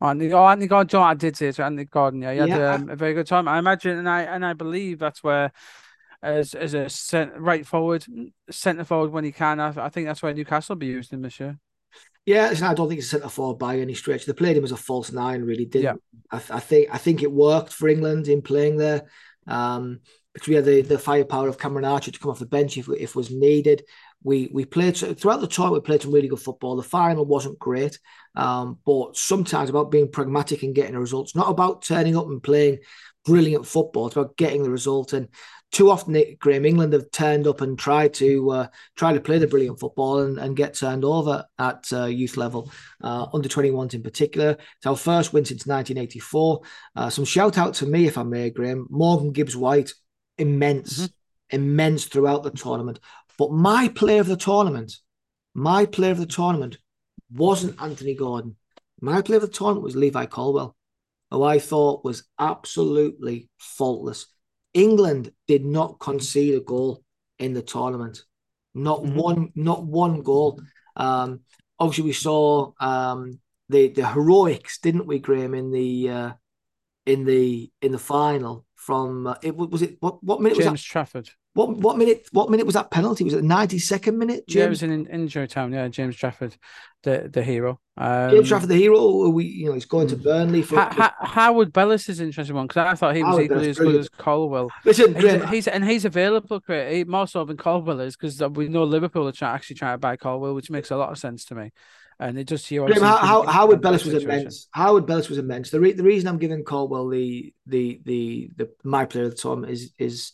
[0.00, 1.60] Anthony, oh, Anthony Gordon, John, I did see it.
[1.60, 3.46] Anthony Gordon, yeah, he had yeah, um, a very good time.
[3.46, 5.52] I imagine, and I and I believe that's where,
[6.22, 8.04] as as a cent, right forward,
[8.50, 9.60] centre forward when he can.
[9.60, 11.58] I, I think that's where Newcastle will be using him this year.
[12.24, 14.26] Yeah, I don't think it's a centre forward by any stretch.
[14.26, 15.82] They played him as a false nine, really did.
[15.82, 15.94] Yeah.
[16.30, 19.08] I, I, think I think it worked for England in playing there
[19.48, 20.00] um,
[20.32, 22.88] because we had the, the firepower of Cameron Archer to come off the bench if
[22.88, 23.82] if was needed.
[24.22, 25.82] We we played throughout the tournament.
[25.82, 26.76] We played some really good football.
[26.76, 27.98] The final wasn't great,
[28.36, 31.34] um, but sometimes about being pragmatic and getting the results.
[31.34, 32.78] Not about turning up and playing
[33.24, 34.06] brilliant football.
[34.06, 35.12] It's about getting the result.
[35.12, 35.28] And
[35.72, 39.46] too often, Graeme England have turned up and tried to uh, try to play the
[39.46, 42.70] brilliant football and, and get turned over at uh, youth level,
[43.02, 44.50] uh, under 21s in particular.
[44.76, 46.60] It's our first win since 1984.
[46.94, 48.86] Uh, some shout out to me, if I may, Graeme.
[48.90, 49.92] Morgan Gibbs White,
[50.36, 51.56] immense, mm-hmm.
[51.56, 53.00] immense throughout the tournament.
[53.38, 54.98] But my player of the tournament,
[55.54, 56.76] my player of the tournament
[57.32, 58.56] wasn't Anthony Gordon.
[59.00, 60.76] My player of the tournament was Levi Colwill,
[61.30, 64.26] who I thought was absolutely faultless.
[64.74, 67.02] England did not concede a goal
[67.38, 68.22] in the tournament.
[68.74, 69.16] Not mm-hmm.
[69.16, 70.60] one, not one goal.
[70.96, 71.40] Um,
[71.78, 76.32] obviously, we saw um, the the heroics, didn't we, Graeme, in the uh,
[77.06, 80.82] in the in the final from uh, it was it what what minute James was
[80.82, 80.86] that?
[80.86, 81.30] Trafford.
[81.54, 82.26] What what minute?
[82.32, 83.24] What minute was that penalty?
[83.24, 84.46] Was it the ninety second minute?
[84.48, 84.54] James?
[84.54, 85.74] Yeah, it was in injury time.
[85.74, 86.56] Yeah, James Trafford,
[87.02, 87.78] the the hero.
[87.98, 89.28] Um, James Trafford, the hero.
[89.28, 90.76] We you know he's going to Burnley for.
[90.76, 93.68] Ha- ha- Harwood Bellis is an interesting one because I thought he was Harwood equally
[93.68, 94.70] as good as Colwill.
[94.86, 98.84] Listen, he's, he's, and he's available, he, more so than Colwill is because we know
[98.84, 101.54] Liverpool are try, actually trying to buy Colwill, which makes a lot of sense to
[101.54, 101.70] me.
[102.18, 102.86] And it just you.
[102.86, 104.68] Graeme, how, Harwood Bellis was immense.
[104.72, 105.70] Harwood Bellis was immense.
[105.70, 109.36] The re- the reason I'm giving Colwill the the the the my player of the
[109.36, 110.32] time is is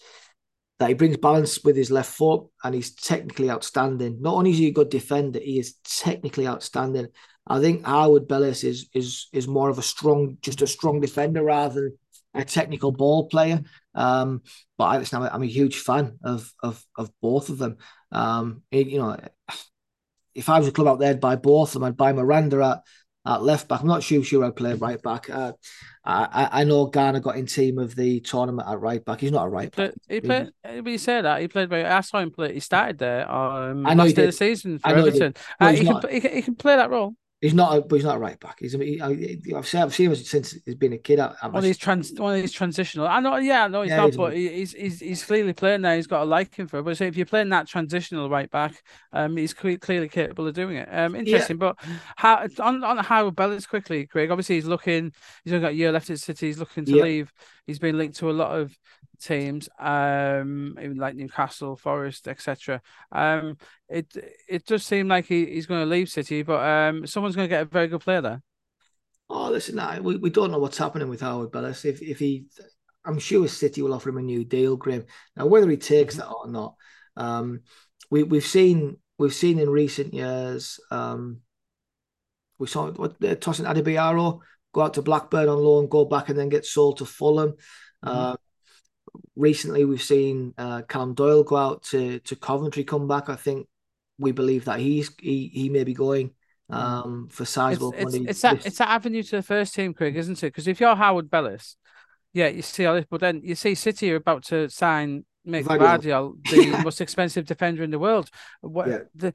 [0.78, 4.20] that he brings balance with his left foot and he's technically outstanding.
[4.20, 7.08] Not only is he a good defender, he is technically outstanding.
[7.46, 11.42] I think Harwood Bellis is is is more of a strong, just a strong defender
[11.42, 11.98] rather than
[12.34, 13.62] a technical ball player.
[13.94, 14.42] Um,
[14.76, 17.78] but I'm a huge fan of of of both of them.
[18.12, 19.16] Um, it, you know,
[20.34, 21.84] if I was a club out there, I'd buy both of them.
[21.84, 22.82] I'd buy Miranda at
[23.28, 23.80] at left back.
[23.80, 25.28] I'm not sure sure I'd play right back.
[25.28, 25.52] Uh,
[26.04, 29.20] I I know Garner got in team of the tournament at right back.
[29.20, 29.92] He's not a right back.
[30.08, 30.50] He played.
[30.66, 31.84] He, he said that he played very.
[31.84, 32.54] I saw him play.
[32.54, 33.30] He started there.
[33.30, 35.34] Um, I know last day of the season for Everton.
[35.60, 37.14] He, uh, he, can, he, can, he can play that role.
[37.40, 38.56] He's not, a, but he's not a right back.
[38.58, 38.72] He's.
[38.72, 41.20] He, I've seen, I've seen him since he's been a kid.
[41.20, 43.06] one of these trans, one of these transitional.
[43.06, 45.94] I know, yeah, no, he's yeah, not, he's but he's, he's he's clearly playing there.
[45.94, 46.82] He's got a liking for it.
[46.82, 50.78] But so if you're playing that transitional right back, um, he's clearly capable of doing
[50.78, 50.88] it.
[50.90, 51.60] Um, interesting.
[51.60, 51.72] Yeah.
[51.74, 51.76] But
[52.16, 54.32] how on on how Bellis quickly, Craig.
[54.32, 55.12] Obviously, he's looking.
[55.44, 56.46] He's only got a year left at City.
[56.48, 57.02] He's looking to yeah.
[57.04, 57.32] leave.
[57.68, 58.76] He's been linked to a lot of
[59.18, 62.80] teams, um, even like Newcastle, Forest, etc.
[63.12, 63.56] Um,
[63.88, 64.06] it
[64.48, 67.54] it does seem like he, he's going to leave City, but um, someone's going to
[67.54, 68.42] get a very good player there.
[69.30, 71.84] Oh, listen, we, we don't know what's happening with Harwood Bellis.
[71.84, 72.46] If if he,
[73.04, 75.04] I'm sure City will offer him a new deal, Graeme.
[75.36, 76.28] Now, whether he takes mm-hmm.
[76.28, 76.74] that or not,
[77.16, 77.60] um,
[78.10, 80.80] we we've seen we've seen in recent years.
[80.90, 81.40] Um,
[82.58, 84.40] we saw what uh, Tosin Adarabioyo
[84.72, 87.50] go out to Blackburn on loan, go back and then get sold to Fulham.
[87.50, 88.08] Mm-hmm.
[88.08, 88.36] Uh,
[89.36, 93.28] recently, we've seen uh, Callum Doyle go out to to Coventry, come back.
[93.28, 93.66] I think
[94.18, 96.32] we believe that he's he he may be going
[96.70, 98.24] um, for sizable it's, money.
[98.24, 100.46] It's, it's that it's that avenue to the first team, Craig, isn't it?
[100.46, 101.76] Because if you're Harwood Bellis,
[102.32, 105.64] yeah, you see all this, but then you see City are about to sign Mick
[105.64, 106.82] Gvardiol, the yeah.
[106.84, 108.30] most expensive defender in the world.
[108.60, 108.98] What yeah.
[109.14, 109.32] the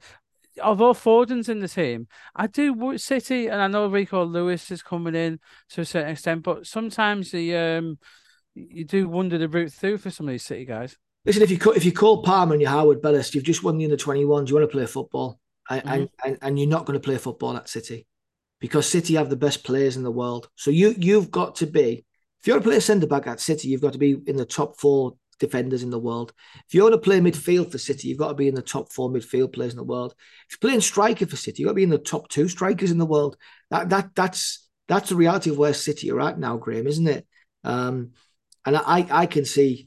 [0.62, 5.14] although Foden's in the team, I do City, and I know Rico Lewis is coming
[5.14, 7.98] in to a certain extent, but sometimes the um
[8.54, 10.96] you do wonder the route through for some of these City guys.
[11.24, 13.84] Listen, if you if you Cole Palmer and you're Harwood Bellis, you've just won the
[13.84, 14.50] under ones.
[14.50, 15.40] You want to play football,
[15.70, 16.28] and, mm-hmm.
[16.28, 18.06] and and you're not going to play football at City
[18.60, 20.48] because City have the best players in the world.
[20.56, 22.04] So you you've got to be
[22.44, 24.36] if you want to play a centre back at City, you've got to be in
[24.36, 26.32] the top four defenders in the world.
[26.68, 28.92] If you want to play midfield for City, you've got to be in the top
[28.92, 30.14] four midfield players in the world.
[30.48, 32.90] If you're playing striker for City, you've got to be in the top two strikers
[32.90, 33.38] in the world.
[33.70, 37.26] That that that's that's the reality of where City are at now, Graeme, isn't it?
[37.64, 38.10] Um,
[38.66, 39.86] and I I can see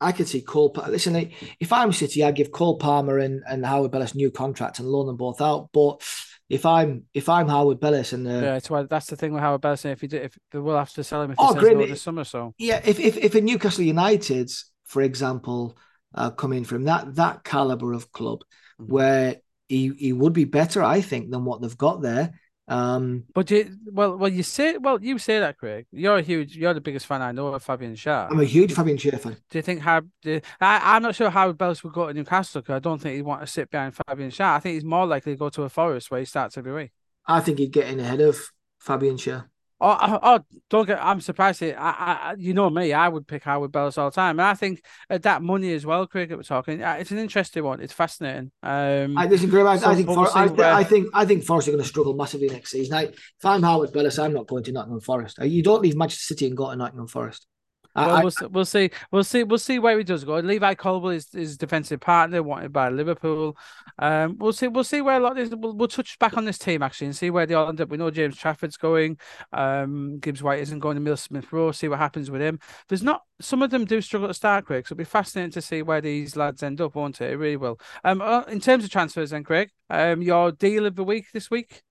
[0.00, 0.74] I can see Cole.
[0.88, 4.88] Listen, if I'm City, I'd give Cole Palmer and, and Harwood Bellis new contracts and
[4.88, 5.70] loan them both out.
[5.72, 6.02] But
[6.48, 9.42] if I'm if I'm Harwood Bellis and uh, yeah, it's why that's the thing with
[9.42, 9.84] Harwood Bellis.
[9.84, 12.24] If you do, if they will have to sell him if oh, he this summer,
[12.24, 15.76] so yeah, if if if a Newcastle United's for example,
[16.14, 18.40] uh, coming from that that caliber of club,
[18.80, 18.92] mm-hmm.
[18.92, 19.36] where
[19.68, 22.38] he he would be better, I think, than what they've got there.
[22.68, 25.86] Um, but you, well, well, you say, well, you say that, Craig.
[25.90, 28.28] You're a huge, you're the biggest fan I know of Fabian Schär.
[28.30, 29.36] I'm a huge Fabian Schär fan.
[29.50, 30.02] Do you think how?
[30.22, 33.16] Do, I, I'm not sure how Bellis would go to Newcastle because I don't think
[33.16, 34.54] he'd want to sit behind Fabian Schär.
[34.54, 36.92] I think he's more likely to go to a Forest where he starts every week.
[37.26, 38.38] I think he'd get in ahead of
[38.78, 39.46] Fabian Schär.
[39.84, 40.40] Oh, oh, oh,
[40.70, 41.04] don't get.
[41.04, 41.60] I'm surprised.
[41.60, 42.92] I, I, you know me.
[42.92, 45.84] I would pick Harwood Bellis all the time, and I think at that money as
[45.84, 46.06] well.
[46.06, 46.80] Cricket we're talking.
[46.80, 47.80] Uh, it's an interesting one.
[47.80, 48.52] It's fascinating.
[48.62, 49.60] Um, I disagree.
[49.62, 50.06] I, so I think.
[50.06, 50.72] For, I, where...
[50.72, 51.08] I, think.
[51.12, 52.94] I think Forest are going to struggle massively next season.
[52.94, 55.40] I, if I'm Harwood Bellis, I'm not going to Nottingham Forest.
[55.40, 57.48] Uh, you don't leave Manchester City and go to Nottingham Forest.
[57.94, 58.90] Well, I, we'll, we'll see.
[59.10, 59.44] We'll see.
[59.44, 60.36] We'll see where he does go.
[60.36, 63.56] Levi Colwill is his defensive partner, wanted by Liverpool.
[63.98, 64.68] Um, we'll see.
[64.68, 65.58] We'll see where a lot of this.
[65.58, 67.90] We'll, we'll touch back on this team actually and see where they all end up.
[67.90, 69.18] We know James Trafford's going.
[69.52, 71.72] Um, Gibbs White isn't going to Emile Smith Rowe.
[71.72, 72.58] See what happens with him.
[72.88, 73.22] There's not.
[73.40, 74.86] Some of them do struggle to start, Craig.
[74.86, 77.32] So it'll be fascinating to see where these lads end up, won't it?
[77.32, 77.78] It really will.
[78.04, 81.50] Um, uh, in terms of transfers, then, Craig, um, your deal of the week this
[81.50, 81.82] week.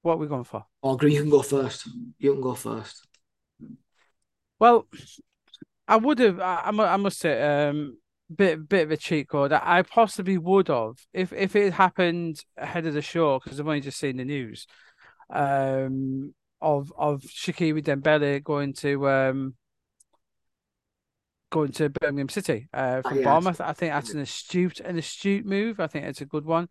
[0.00, 0.64] What are we going for?
[0.82, 1.88] Oh, Green, you can go first.
[2.18, 3.06] You can go first.
[4.58, 4.86] Well,
[5.92, 6.40] I would have.
[6.40, 7.98] I, I must say, um,
[8.34, 9.52] bit bit of a cheat code.
[9.52, 13.82] I possibly would have if if it happened ahead of the show because I've only
[13.82, 14.66] just seen the news.
[15.28, 19.54] Um, of of Siriki Dembele going to um
[21.50, 23.60] going to Birmingham City uh, from oh, Bournemouth.
[23.60, 25.78] I think that's an astute an astute move.
[25.78, 26.70] I think it's a good one.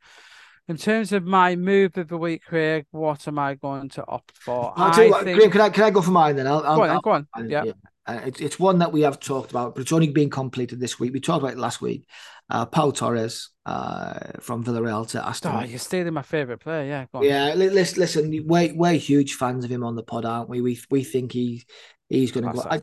[0.67, 4.37] In terms of my move of the week, Craig, what am I going to opt
[4.37, 4.73] for?
[4.75, 5.37] I'll tell you what, think...
[5.37, 6.47] Graeme, can I can I go for mine then?
[6.47, 7.27] I'll, I'll go on, I'll, go on.
[7.47, 7.65] yeah.
[7.65, 7.73] yeah.
[8.05, 10.99] Uh, it, it's one that we have talked about, but it's only been completed this
[10.99, 11.13] week.
[11.13, 12.07] We talked about it last week.
[12.49, 15.55] Uh, Pau Torres uh, from Villarreal to Aston.
[15.55, 17.07] Oh, you're stealing my favourite player.
[17.13, 17.53] Yeah, yeah.
[17.53, 20.61] Listen, listen, we're, we're huge fans of him on the pod, aren't we?
[20.61, 21.65] We we think he
[22.09, 22.63] he's going to go.
[22.69, 22.81] I,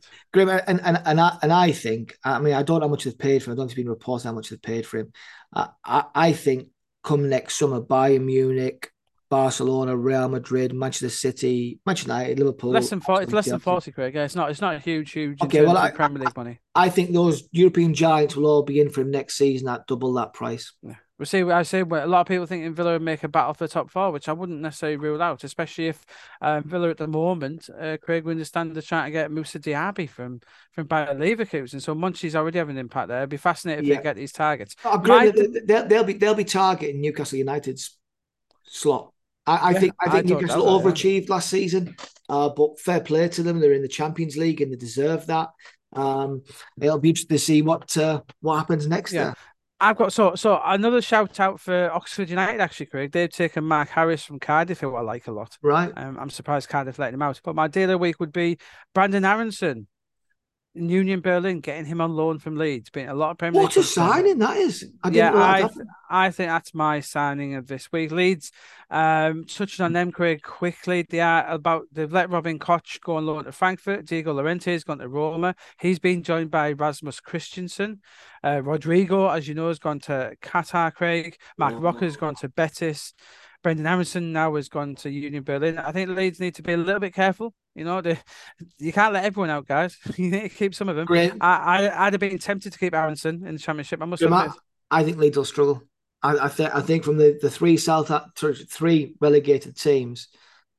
[0.67, 3.19] and and and I, and I think, I mean, I don't know how much they've
[3.19, 3.53] paid for him.
[3.53, 5.13] I don't think it's been reported how much they've paid for him.
[5.55, 6.69] I, I, I think
[7.03, 8.91] come next summer, Bayern Munich,
[9.31, 12.71] Barcelona, Real Madrid, Manchester City, Manchester United, Liverpool.
[12.71, 13.25] Less than forty.
[13.25, 14.15] It's less than forty, Craig.
[14.15, 14.51] Yeah, it's not.
[14.51, 15.43] It's not a huge, huge.
[15.43, 16.61] Okay, well, I, Premier League money.
[16.75, 20.13] I think those European giants will all be in for him next season at double
[20.15, 20.73] that price.
[20.83, 20.95] Yeah.
[21.19, 21.43] We see.
[21.43, 24.13] I say a lot of people think Villa would make a battle for top four,
[24.13, 26.07] which I wouldn't necessarily rule out, especially if
[26.41, 30.09] um, Villa at the moment, uh, Craig, we understand they're trying to get Moussa Diaby
[30.09, 30.41] from
[30.73, 31.83] from Bayer Leverkusen.
[31.83, 33.19] So Monchi's already having an impact there.
[33.19, 33.97] It'd be fascinating if yeah.
[33.97, 34.77] they get these targets.
[34.85, 35.33] Oh, My...
[35.65, 37.99] they'll, they'll be they'll be targeting Newcastle United's
[38.63, 39.13] slot
[39.49, 41.35] I, I yeah, think I think I Newcastle overachieved yeah.
[41.35, 41.97] last season,
[42.29, 43.61] uh, but fair play to them.
[43.61, 45.49] They're in the Champions League and they deserve that.
[45.95, 46.43] Um,
[46.81, 49.33] it'll be interesting to see what uh, what happens next yeah.
[49.81, 53.13] I've got so so another shout out for Oxford United actually, Craig.
[53.13, 55.57] They've taken Mark Harris from Cardiff, who I like a lot.
[55.63, 55.93] Right.
[55.97, 57.41] Um, I'm surprised Cardiff let him out.
[57.43, 58.59] But my deal of the week would be
[58.95, 59.87] Brenden Aaronson
[60.79, 63.83] Union Berlin getting him on loan from Leeds, being a lot of Premier What a
[63.83, 64.91] signing that is!
[65.03, 65.69] I yeah, I,
[66.09, 68.11] I think that's my signing of this week.
[68.11, 68.53] Leeds,
[68.91, 71.03] um, touching on them, Craig, quickly.
[71.03, 74.07] They are about they've let Robin Koch go on loan to Frankfurt.
[74.07, 75.55] Diego Llorente has gone to Roma.
[75.81, 77.99] He's been joined by Rasmus Kristensen.
[78.45, 80.93] Uh, Rodrigo, as you know, has gone to Qatar.
[80.93, 81.81] Craig Marc oh.
[81.81, 83.15] Roca has gone to Betis.
[83.65, 85.79] Brenden Aaronson now has gone to Union Berlin.
[85.79, 87.55] I think Leeds need to be a little bit careful.
[87.79, 88.19] You know, they,
[88.79, 89.97] you can't let everyone out, guys.
[90.17, 91.07] you need to keep some of them.
[91.07, 91.33] Great.
[91.41, 94.03] I, I, would have been tempted to keep Aaronson in the Championship.
[94.03, 94.51] I must admit.
[94.91, 95.83] I think Leeds will struggle.
[96.23, 100.29] I, I think I think from the, the three South three relegated teams,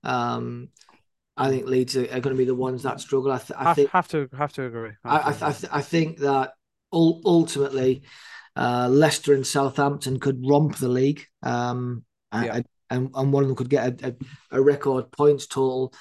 [0.03, 0.69] um,
[1.37, 3.31] I think Leeds are, are, going to be the ones that struggle.
[3.31, 4.91] I, th- I have, think have to have to agree.
[5.05, 5.69] Have I, to agree.
[5.71, 6.53] I, I, think that
[6.91, 8.03] ultimately,
[8.57, 11.25] uh, Leicester and Southampton could romp the league.
[11.41, 12.61] Um, yeah.
[12.89, 15.93] and, and one of them could get a, a, a record points total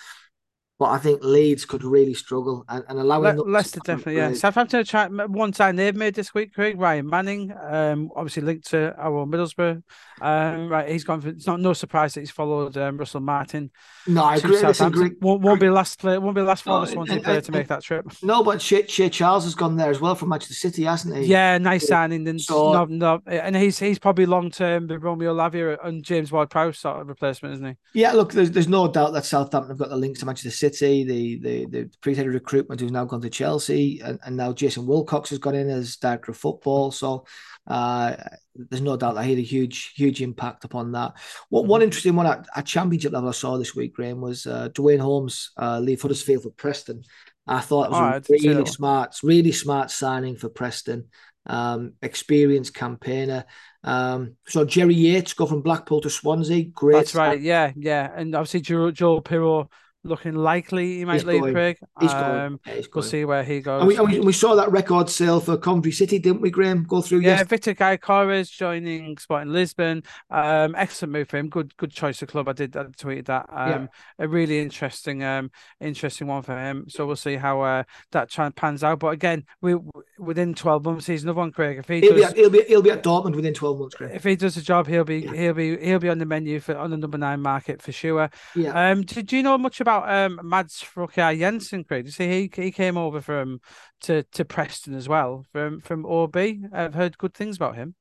[0.79, 4.33] but I think Leeds could really struggle and, and allowing Le- Leicester definitely, yeah.
[4.33, 8.95] Southampton tried one time they've made this week, Craig Ryan Manning, um, obviously linked to
[8.99, 9.83] our Middlesbrough.
[10.20, 11.20] Um, right, he's gone.
[11.20, 13.70] For, it's not no surprise that he's followed um, Russell Martin.
[14.07, 14.61] No, I agree.
[14.61, 16.20] Listen, won't, won't be last player.
[16.20, 18.07] Won't be last no, Swansea player to make that trip.
[18.22, 21.24] No, but Shea, Shea, Charles has gone there as well from Manchester City, hasn't he?
[21.24, 22.26] Yeah, nice signing.
[22.29, 26.31] And so, no, no, and he's he's probably long term the Romeo Lavia and James
[26.31, 28.01] Ward-Prowse sort of replacement, isn't he?
[28.01, 30.68] Yeah, look, there's there's no doubt that Southampton have got the links to Manchester City.
[30.71, 35.31] The the the pre-head recruitment who's now gone to Chelsea, and, and now Jason Wilcox
[35.31, 36.91] has gone in as director of football.
[36.91, 37.25] So
[37.66, 38.16] uh,
[38.55, 41.12] there's no doubt that he had a huge, huge impact upon that.
[41.49, 44.69] What one interesting one at, at championship level I saw this week, Graeme, was uh,
[44.75, 47.03] Duane Holmes uh, leave Huddersfield for Preston.
[47.47, 51.07] I thought it was oh, a really smart, really smart signing for Preston.
[51.47, 53.47] Um, experienced campaigner.
[53.83, 56.64] Um, so Jerry Yates go from Blackpool to Swansea.
[56.64, 56.97] Great.
[56.97, 57.41] That's right.
[57.41, 59.69] Yeah, yeah, and obviously Joe, Joel Piroe
[60.09, 61.54] looking likely he might he's leave going.
[61.54, 61.78] Craig.
[62.00, 62.61] He's um.
[62.66, 63.80] Yeah, he's we'll see where he goes.
[63.80, 66.84] And we, and we, we, saw that record sale for Coventry City, didn't we, Graeme?
[66.84, 67.20] Go through.
[67.20, 67.42] Yeah.
[67.44, 70.02] Viktor Gyökeres joining Sporting Lisbon.
[70.30, 71.48] Um, excellent move for him.
[71.48, 72.48] Good, good choice of club.
[72.48, 73.46] I did I tweeted that.
[73.50, 74.24] Um, yeah.
[74.24, 75.50] a really interesting, um,
[75.80, 76.86] interesting one for him.
[76.88, 77.82] So we'll see how uh,
[78.12, 78.98] that pans out.
[79.00, 79.76] But again, we
[80.18, 81.78] within twelve months, he's another one, Craig.
[81.78, 83.94] If he he'll does, be at, he'll be he'll be at Dortmund within twelve months,
[83.94, 84.12] Craig.
[84.14, 85.32] If he does the job, he'll be yeah.
[85.34, 88.30] he'll be he'll be on the menu for on the number nine market for sure.
[88.54, 88.90] Yeah.
[88.90, 92.05] Um, you know much about um Mads Frøkjær Jensen, Craig.
[92.07, 93.61] You see, he he came over from
[94.03, 96.36] to to Preston as well from from OB.
[96.72, 97.94] I've heard good things about him.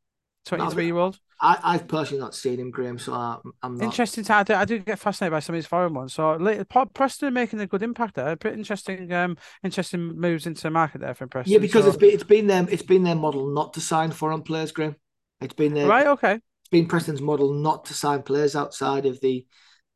[0.46, 1.20] Twenty three year old.
[1.40, 3.84] I, I've personally not seen him, Graeme, so I'm, I'm not...
[3.84, 4.24] interesting.
[4.24, 6.14] To, I, do, I do get fascinated by some of his foreign ones.
[6.14, 8.36] So Preston making a good impact there.
[8.36, 11.54] Pretty interesting, um, interesting moves into the market there from Preston.
[11.54, 11.90] Yeah, because so...
[11.90, 14.96] it's been it's been them it's been their model not to sign foreign players, Graeme.
[15.40, 16.08] It's been their right.
[16.08, 16.34] Okay.
[16.34, 19.46] It's been Preston's model not to sign players outside of the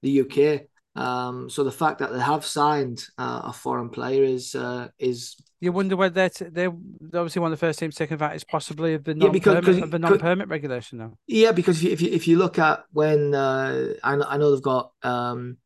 [0.04, 0.68] the UK.
[0.96, 5.38] Um, so the fact that they have signed uh, a foreign player is uh, is
[5.62, 6.74] you wonder whether they're, t- they're
[7.14, 10.00] obviously one of the first teams taking advantage possibly of the non-permit, yeah, of the
[10.00, 11.14] non-permit regulation now.
[11.28, 14.38] Yeah, because if you, if you, if you look at when uh, I, know, I
[14.38, 15.58] know they've got um,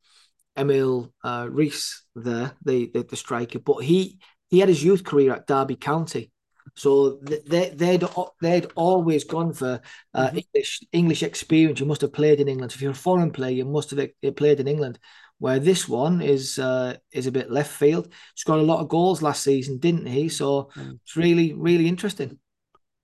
[0.57, 4.19] Emil uh, Riis there, the, the, the striker, but he
[4.49, 6.31] he had his youth career at Derby County.
[6.75, 8.07] So they they'd
[8.41, 9.81] they'd always gone for
[10.13, 10.37] uh, mm-hmm.
[10.37, 11.79] English English experience.
[11.79, 12.71] You must have played in England.
[12.71, 14.99] So if you're a foreign player, you must have played in England.
[15.37, 18.13] Where this one is uh, is a bit left field.
[18.35, 20.29] Scored a lot of goals last season, didn't he?
[20.29, 20.99] So mm.
[21.03, 22.39] it's really really interesting.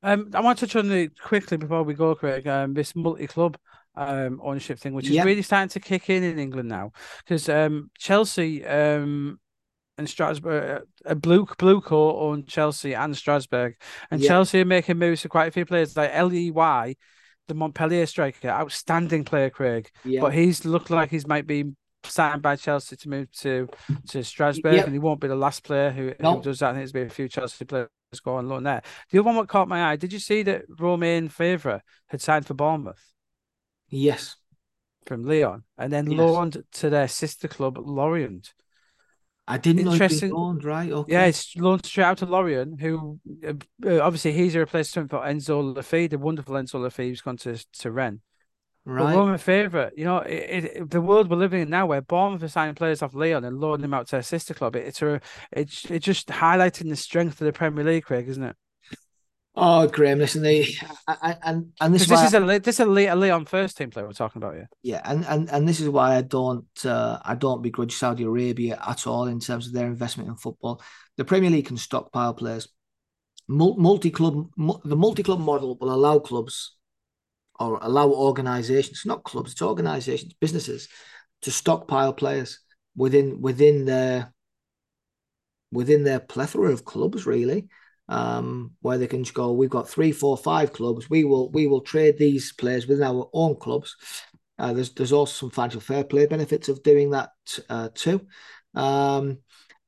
[0.03, 2.47] Um, I want to touch on it quickly before we go, Craig.
[2.47, 3.57] Um, this multi-club
[3.95, 5.25] um ownership thing, which is yep.
[5.25, 9.39] really starting to kick in in England now, because um Chelsea um
[10.01, 13.75] and Strasbourg, uh, a blue blue coat on Chelsea and Strasbourg,
[14.09, 14.27] and yeah.
[14.27, 16.97] Chelsea are making moves for quite a few players like Ley,
[17.47, 19.91] the Montpellier striker, outstanding player, Craig.
[20.03, 20.21] Yeah.
[20.21, 21.65] But he's looked like he's might be
[22.03, 23.69] signed by Chelsea to move to
[24.09, 24.83] to Strasbourg, yeah.
[24.83, 26.37] and he won't be the last player who, no.
[26.37, 26.69] who does that.
[26.69, 27.89] I think there's been a few Chelsea players
[28.23, 28.81] go on loan there.
[29.11, 32.47] The other one that caught my eye, did you see that Romain Faivre had signed
[32.47, 33.13] for Bournemouth?
[33.87, 34.35] Yes.
[35.05, 36.19] From Lyon, and then yes.
[36.19, 38.53] loaned to their sister club Lorient.
[39.51, 40.29] I didn't Interesting.
[40.29, 40.89] know loaned, right?
[40.89, 41.11] Okay.
[41.11, 45.75] Yeah, it's loaned straight out to Lorient, who uh, obviously he's a replacement for Enzo
[45.79, 48.21] Fée, the wonderful Enzo Fée who's gone to, to Rennes.
[48.85, 49.13] Right.
[49.13, 52.41] But my favourite, you know, it, it, the world we're living in now, where Bournemouth
[52.43, 55.01] are signing players off Lyon and loaning them out to their sister club, it, it's
[55.01, 55.19] a,
[55.51, 58.55] it's it's just highlighting the strength of the Premier League, Craig, isn't it?
[59.53, 60.73] Oh, Graeme, listen, they
[61.07, 64.41] and and this, this is a this is a Lyon first team player we're talking
[64.41, 64.65] about, yeah.
[64.81, 68.81] Yeah, and and and this is why I don't uh, I don't begrudge Saudi Arabia
[68.87, 70.81] at all in terms of their investment in football.
[71.17, 72.69] The Premier League can stockpile players.
[73.49, 74.49] Multi club,
[74.85, 76.77] the multi club model will allow clubs
[77.59, 80.87] or allow organisations, not clubs, it's organisations, businesses,
[81.41, 82.59] to stockpile players
[82.95, 84.33] within within their
[85.73, 87.67] within their plethora of clubs, really,
[88.11, 89.53] um, where they can go.
[89.53, 91.09] We've got three, four, five clubs.
[91.09, 93.95] We will we will trade these players within our own clubs.
[94.59, 97.29] Uh, there's there's also some financial fair play benefits of doing that
[97.69, 98.27] uh, too.
[98.75, 99.39] Um,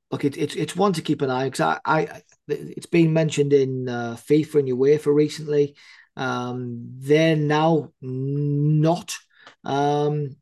[0.10, 3.52] look, it, it's it's one to keep an eye because I, I it's been mentioned
[3.52, 5.76] in uh, FIFA and UEFA recently.
[6.16, 9.18] Um, they're now not
[9.66, 10.38] um,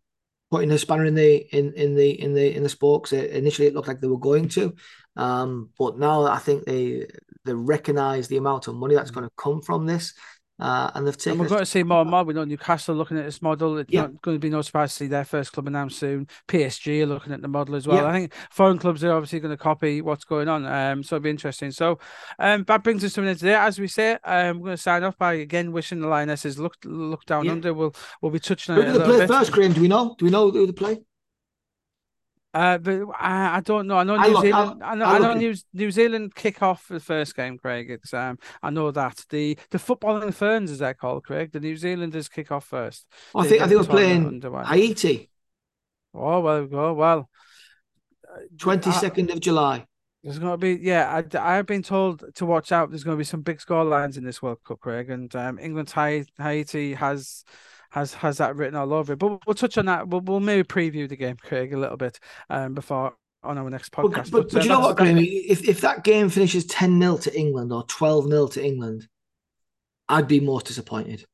[0.52, 3.12] putting a spanner in the in in the in the in the spokes.
[3.12, 4.76] Initially, it looked like they were going to,
[5.16, 7.08] um, but now I think they
[7.46, 10.14] they recognise the amount of money that's going to come from this.
[10.62, 11.32] Uh, and they've taken.
[11.32, 12.24] And we're going to see more and more.
[12.24, 13.80] We know Newcastle looking at this model.
[13.80, 14.02] It's yeah.
[14.02, 16.28] not going to be no surprise to see their first club announced soon.
[16.48, 18.04] PSG are looking at the model as well.
[18.04, 18.10] Yeah.
[18.10, 20.68] I think foreign clubs are obviously going to copy what's going on.
[20.68, 21.72] Um, so it'll be interesting.
[21.72, 21.98] So,
[22.38, 23.56] um, that brings us to an end today.
[23.56, 26.76] As we say, um, we're going to sign off by again wishing the Lionesses look
[26.86, 27.54] look down yeah.
[27.54, 27.74] under.
[27.74, 28.92] We'll we'll be touching on who it.
[28.92, 29.30] Who do they play bit.
[29.30, 29.74] first, Graeme?
[29.74, 30.14] Do we know?
[30.16, 31.00] Do we know who they play?
[32.54, 33.98] Uh, but I, I don't know.
[33.98, 34.84] I know I New look, Zealand.
[34.84, 35.06] I, I know.
[35.06, 37.90] I, know New, New Zealand kick off the first game, Craig.
[37.90, 38.40] It's um.
[38.62, 41.52] I know that the the footballing ferns, as they're called, Craig.
[41.54, 43.08] The New Zealanders kick off first.
[43.34, 45.30] I think I think we're playing Haiti.
[46.14, 47.30] Oh well, oh well.
[48.58, 49.86] Twenty second of July.
[50.24, 52.92] There's going to be, yeah, I, I've been told to watch out.
[52.92, 55.58] There's going to be some big score lines in this World Cup, Craig, and um,
[55.58, 55.92] England
[56.38, 57.44] Haiti has
[57.92, 59.20] has has that written all over it.
[59.20, 60.08] But we'll touch on that.
[60.08, 62.20] We'll, we'll maybe preview the game, Craig, a little bit
[62.50, 63.14] um, before
[63.44, 64.32] on our next podcast.
[64.32, 65.18] But, but, but, but you know what, Graeme?
[65.20, 69.08] If if that game finishes ten 0 to England or twelve 0 to England,
[70.10, 71.26] I'd be more disappointed.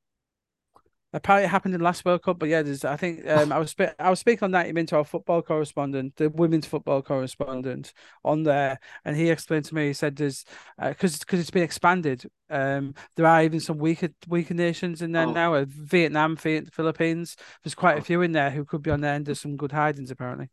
[1.18, 2.86] Apparently, it happened in the last World Cup, but yeah, there's.
[2.86, 6.16] I think um, I was spe- I was speaking on that into our football correspondent,
[6.16, 7.92] the women's football correspondent,
[8.24, 9.88] on there, and he explained to me.
[9.88, 10.46] He said there's
[10.80, 12.30] because uh, because it's been expanded.
[12.52, 15.32] Um, there are even some weaker weaker nations in there oh.
[15.34, 15.54] now.
[15.56, 17.36] Uh, Vietnam, Philippines.
[17.64, 19.72] There's quite a few in there who could be on there, and there's some good
[19.72, 20.50] hidings apparently.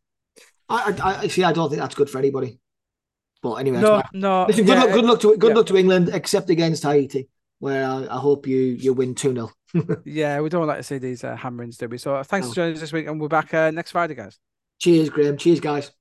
[0.67, 1.43] I, I, I see.
[1.43, 2.59] I don't think that's good for anybody.
[3.43, 4.45] But anyway, no, no.
[4.47, 4.93] Listen, good yeah, luck.
[4.93, 5.55] Good luck to good yeah.
[5.55, 7.29] luck to England, except against Haiti,
[7.59, 9.51] where I, I hope you you win two 0
[10.05, 11.97] yeah, we don't like to see these uh, hammerings, do we?
[11.97, 14.39] So thanks for joining us this week, and we're back uh, next Friday, guys.
[14.79, 15.37] Cheers, Graeme.
[15.37, 15.91] Cheers, guys.